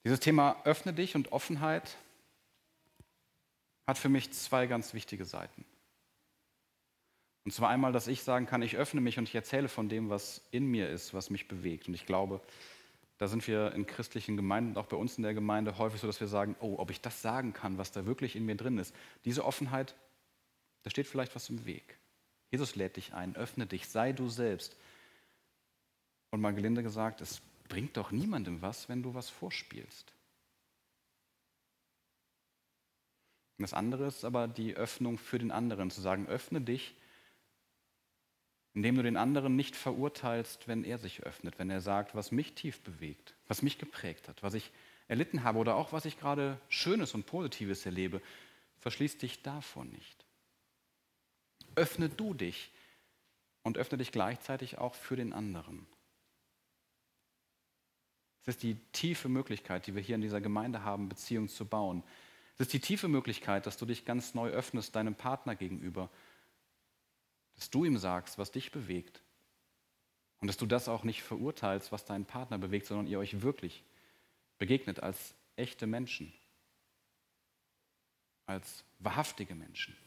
Dieses 0.05 0.19
Thema 0.19 0.61
Öffne 0.65 0.93
dich 0.93 1.15
und 1.15 1.31
Offenheit 1.31 1.97
hat 3.87 3.97
für 3.97 4.07
mich 4.07 4.31
zwei 4.31 4.67
ganz 4.67 4.93
wichtige 4.93 5.25
Seiten. 5.25 5.65
Und 7.43 7.51
zwar 7.51 7.69
einmal, 7.69 7.91
dass 7.91 8.07
ich 8.07 8.23
sagen 8.23 8.45
kann, 8.45 8.61
ich 8.61 8.77
öffne 8.77 9.01
mich 9.01 9.17
und 9.17 9.27
ich 9.27 9.33
erzähle 9.33 9.67
von 9.67 9.89
dem, 9.89 10.09
was 10.09 10.47
in 10.51 10.67
mir 10.67 10.89
ist, 10.89 11.15
was 11.15 11.31
mich 11.31 11.47
bewegt. 11.47 11.87
Und 11.87 11.95
ich 11.95 12.05
glaube, 12.05 12.39
da 13.17 13.27
sind 13.27 13.47
wir 13.47 13.71
in 13.73 13.87
christlichen 13.87 14.35
Gemeinden, 14.35 14.77
auch 14.77 14.85
bei 14.85 14.97
uns 14.97 15.17
in 15.17 15.23
der 15.23 15.33
Gemeinde, 15.33 15.79
häufig 15.79 16.01
so, 16.01 16.07
dass 16.07 16.19
wir 16.19 16.27
sagen, 16.27 16.55
oh, 16.59 16.75
ob 16.77 16.91
ich 16.91 17.01
das 17.01 17.23
sagen 17.23 17.53
kann, 17.53 17.79
was 17.79 17.91
da 17.91 18.05
wirklich 18.05 18.35
in 18.35 18.45
mir 18.45 18.55
drin 18.55 18.77
ist. 18.77 18.93
Diese 19.25 19.43
Offenheit, 19.43 19.95
da 20.83 20.91
steht 20.91 21.07
vielleicht 21.07 21.33
was 21.33 21.49
im 21.49 21.65
Weg. 21.65 21.97
Jesus 22.51 22.75
lädt 22.75 22.97
dich 22.97 23.15
ein, 23.15 23.35
öffne 23.35 23.65
dich, 23.65 23.87
sei 23.87 24.11
du 24.11 24.29
selbst. 24.29 24.75
Und 26.29 26.41
mal 26.41 26.53
gelinde 26.53 26.83
gesagt, 26.83 27.21
es 27.21 27.41
bringt 27.67 27.97
doch 27.97 28.11
niemandem 28.11 28.61
was, 28.61 28.89
wenn 28.89 29.03
du 29.03 29.13
was 29.13 29.29
vorspielst. 29.29 30.13
Und 33.57 33.63
das 33.63 33.73
andere 33.73 34.07
ist 34.07 34.25
aber 34.25 34.47
die 34.47 34.75
Öffnung 34.75 35.17
für 35.17 35.39
den 35.39 35.51
anderen, 35.51 35.89
zu 35.89 36.01
sagen, 36.01 36.27
öffne 36.27 36.61
dich, 36.61 36.95
indem 38.73 38.95
du 38.95 39.03
den 39.03 39.15
anderen 39.15 39.55
nicht 39.55 39.75
verurteilst, 39.75 40.67
wenn 40.67 40.83
er 40.83 40.97
sich 40.97 41.23
öffnet, 41.23 41.57
wenn 41.57 41.69
er 41.69 41.79
sagt, 41.79 42.13
was 42.13 42.31
mich 42.31 42.53
tief 42.53 42.81
bewegt, 42.81 43.33
was 43.47 43.61
mich 43.61 43.77
geprägt 43.77 44.27
hat, 44.27 44.43
was 44.43 44.53
ich 44.53 44.71
erlitten 45.07 45.43
habe 45.43 45.59
oder 45.59 45.75
auch 45.75 45.93
was 45.93 46.03
ich 46.03 46.19
gerade 46.19 46.59
Schönes 46.67 47.13
und 47.13 47.25
Positives 47.25 47.85
erlebe, 47.85 48.21
verschließ 48.79 49.17
dich 49.17 49.41
davon 49.41 49.89
nicht. 49.89 50.25
Öffne 51.75 52.09
du 52.09 52.33
dich 52.33 52.71
und 53.63 53.77
öffne 53.77 53.97
dich 53.97 54.11
gleichzeitig 54.11 54.77
auch 54.77 54.95
für 54.95 55.15
den 55.15 55.31
anderen. 55.31 55.87
Es 58.45 58.55
ist 58.55 58.63
die 58.63 58.75
tiefe 58.91 59.27
Möglichkeit, 59.27 59.87
die 59.87 59.95
wir 59.95 60.01
hier 60.01 60.15
in 60.15 60.21
dieser 60.21 60.41
Gemeinde 60.41 60.83
haben, 60.83 61.09
Beziehungen 61.09 61.49
zu 61.49 61.65
bauen. 61.65 62.03
Es 62.55 62.61
ist 62.61 62.73
die 62.73 62.79
tiefe 62.79 63.07
Möglichkeit, 63.07 63.65
dass 63.65 63.77
du 63.77 63.85
dich 63.85 64.05
ganz 64.05 64.35
neu 64.35 64.49
öffnest 64.49 64.95
deinem 64.95 65.15
Partner 65.15 65.55
gegenüber, 65.55 66.09
dass 67.55 67.69
du 67.69 67.85
ihm 67.85 67.97
sagst, 67.97 68.37
was 68.37 68.51
dich 68.51 68.71
bewegt 68.71 69.21
und 70.41 70.47
dass 70.47 70.57
du 70.57 70.65
das 70.65 70.87
auch 70.87 71.03
nicht 71.03 71.23
verurteilst, 71.23 71.91
was 71.91 72.05
deinen 72.05 72.25
Partner 72.25 72.57
bewegt, 72.57 72.85
sondern 72.85 73.07
ihr 73.07 73.19
euch 73.19 73.41
wirklich 73.41 73.83
begegnet 74.59 75.01
als 75.01 75.33
echte 75.55 75.87
Menschen, 75.87 76.31
als 78.45 78.83
wahrhaftige 78.99 79.55
Menschen. 79.55 79.97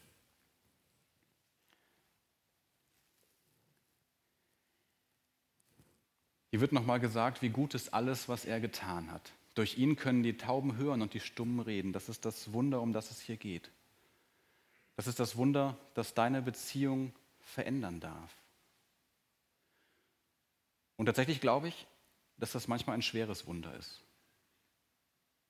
Hier 6.49 6.61
wird 6.61 6.71
nochmal 6.71 6.99
gesagt, 6.99 7.41
wie 7.41 7.49
gut 7.49 7.73
ist 7.75 7.93
alles, 7.93 8.27
was 8.27 8.45
er 8.45 8.59
getan 8.59 9.11
hat. 9.11 9.31
Durch 9.53 9.77
ihn 9.77 9.95
können 9.95 10.23
die 10.23 10.37
Tauben 10.37 10.77
hören 10.77 11.01
und 11.01 11.13
die 11.13 11.19
Stummen 11.19 11.59
reden. 11.59 11.93
Das 11.93 12.09
ist 12.09 12.25
das 12.25 12.53
Wunder, 12.53 12.81
um 12.81 12.93
das 12.93 13.11
es 13.11 13.19
hier 13.19 13.37
geht. 13.37 13.71
Das 14.95 15.07
ist 15.07 15.19
das 15.19 15.35
Wunder, 15.37 15.77
das 15.93 16.13
deine 16.13 16.41
Beziehung 16.41 17.13
verändern 17.39 17.99
darf. 17.99 18.35
Und 20.97 21.05
tatsächlich 21.05 21.39
glaube 21.39 21.69
ich, 21.69 21.87
dass 22.37 22.51
das 22.51 22.67
manchmal 22.67 22.95
ein 22.95 23.01
schweres 23.01 23.45
Wunder 23.47 23.73
ist. 23.75 24.01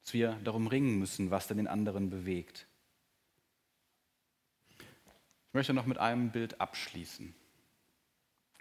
Dass 0.04 0.14
wir 0.14 0.34
darum 0.44 0.68
ringen 0.68 1.00
müssen, 1.00 1.32
was 1.32 1.48
denn 1.48 1.58
den 1.58 1.68
anderen 1.68 2.10
bewegt. 2.10 2.68
Ich 4.78 5.54
möchte 5.54 5.74
noch 5.74 5.86
mit 5.86 5.98
einem 5.98 6.32
Bild 6.32 6.62
abschließen. 6.62 7.34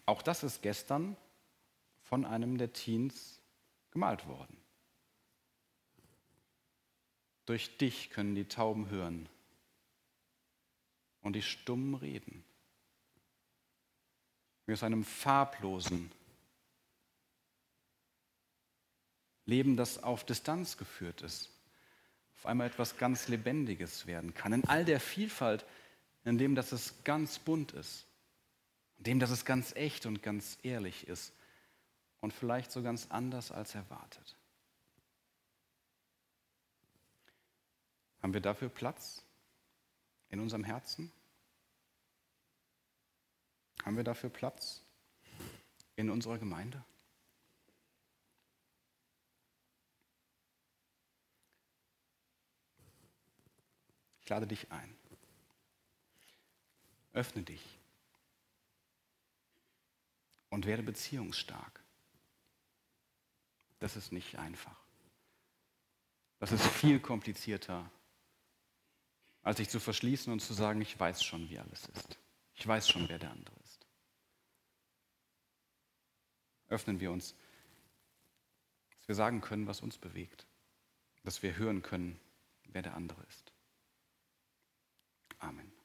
Auch 0.07 0.23
das 0.23 0.43
ist 0.43 0.63
gestern 0.63 1.17
von 2.09 2.25
einem 2.25 2.57
der 2.57 2.73
Teens 2.73 3.39
gemalt 3.91 4.27
worden. 4.27 4.57
Durch 7.45 7.77
dich 7.77 8.09
können 8.09 8.35
die 8.35 8.47
Tauben 8.47 8.89
hören 8.89 9.29
und 11.21 11.35
die 11.35 11.43
Stummen 11.43 11.95
reden. 11.95 12.45
Wie 14.65 14.73
aus 14.73 14.83
einem 14.83 15.05
farblosen 15.05 16.11
Leben, 19.45 19.77
das 19.77 20.03
auf 20.03 20.25
Distanz 20.25 20.79
geführt 20.79 21.21
ist, 21.21 21.51
auf 22.37 22.47
einmal 22.47 22.69
etwas 22.69 22.97
ganz 22.97 23.29
Lebendiges 23.29 24.07
werden 24.07 24.33
kann. 24.33 24.53
In 24.55 24.65
all 24.65 24.85
der 24.85 25.01
Vielfalt, 25.01 25.67
in 26.25 26.39
dem, 26.39 26.55
dass 26.55 26.73
es 26.73 27.05
ganz 27.05 27.39
bunt 27.39 27.73
ist, 27.73 28.07
in 28.97 29.05
dem, 29.05 29.21
dass 29.21 29.31
es 29.31 29.45
ganz 29.45 29.75
echt 29.75 30.07
und 30.07 30.23
ganz 30.23 30.59
ehrlich 30.63 31.07
ist 31.07 31.33
und 32.21 32.33
vielleicht 32.33 32.73
so 32.73 32.83
ganz 32.83 33.07
anders 33.11 33.53
als 33.53 33.75
erwartet. 33.75 34.37
Haben 38.23 38.35
wir 38.35 38.41
dafür 38.41 38.69
Platz 38.69 39.23
in 40.29 40.41
unserem 40.41 40.65
Herzen? 40.65 41.13
Haben 43.85 43.97
wir 43.97 44.05
dafür 44.05 44.31
Platz 44.31 44.83
in 45.97 46.11
unserer 46.11 46.39
Gemeinde? 46.39 46.85
Ich 54.21 54.29
lade 54.29 54.47
dich 54.47 54.71
ein. 54.71 54.95
Öffne 57.15 57.43
dich 57.43 57.79
und 60.51 60.67
werde 60.67 60.83
beziehungsstark. 60.83 61.83
Das 63.79 63.97
ist 63.97 64.13
nicht 64.13 64.37
einfach. 64.39 64.77
Das 66.39 66.53
ist 66.53 66.67
viel 66.67 67.01
komplizierter, 67.01 67.91
als 69.43 69.59
sich 69.59 69.69
zu 69.69 69.81
verschließen 69.81 70.33
und 70.33 70.41
zu 70.41 70.53
sagen, 70.53 70.81
ich 70.81 70.99
weiß 70.99 71.23
schon, 71.23 71.49
wie 71.49 71.59
alles 71.59 71.87
ist. 71.87 72.19
Ich 72.55 72.67
weiß 72.67 72.89
schon, 72.89 73.09
wer 73.09 73.19
der 73.19 73.31
andere 73.31 73.57
ist. 73.65 73.87
Öffnen 76.69 77.01
wir 77.01 77.11
uns, 77.11 77.35
dass 78.99 79.09
wir 79.09 79.15
sagen 79.15 79.41
können, 79.41 79.67
was 79.67 79.81
uns 79.81 79.97
bewegt, 79.97 80.47
dass 81.25 81.43
wir 81.43 81.57
hören 81.57 81.83
können, 81.83 82.21
wer 82.65 82.83
der 82.83 82.95
andere 82.95 83.23
ist. 83.25 83.53
Amen. 85.39 85.78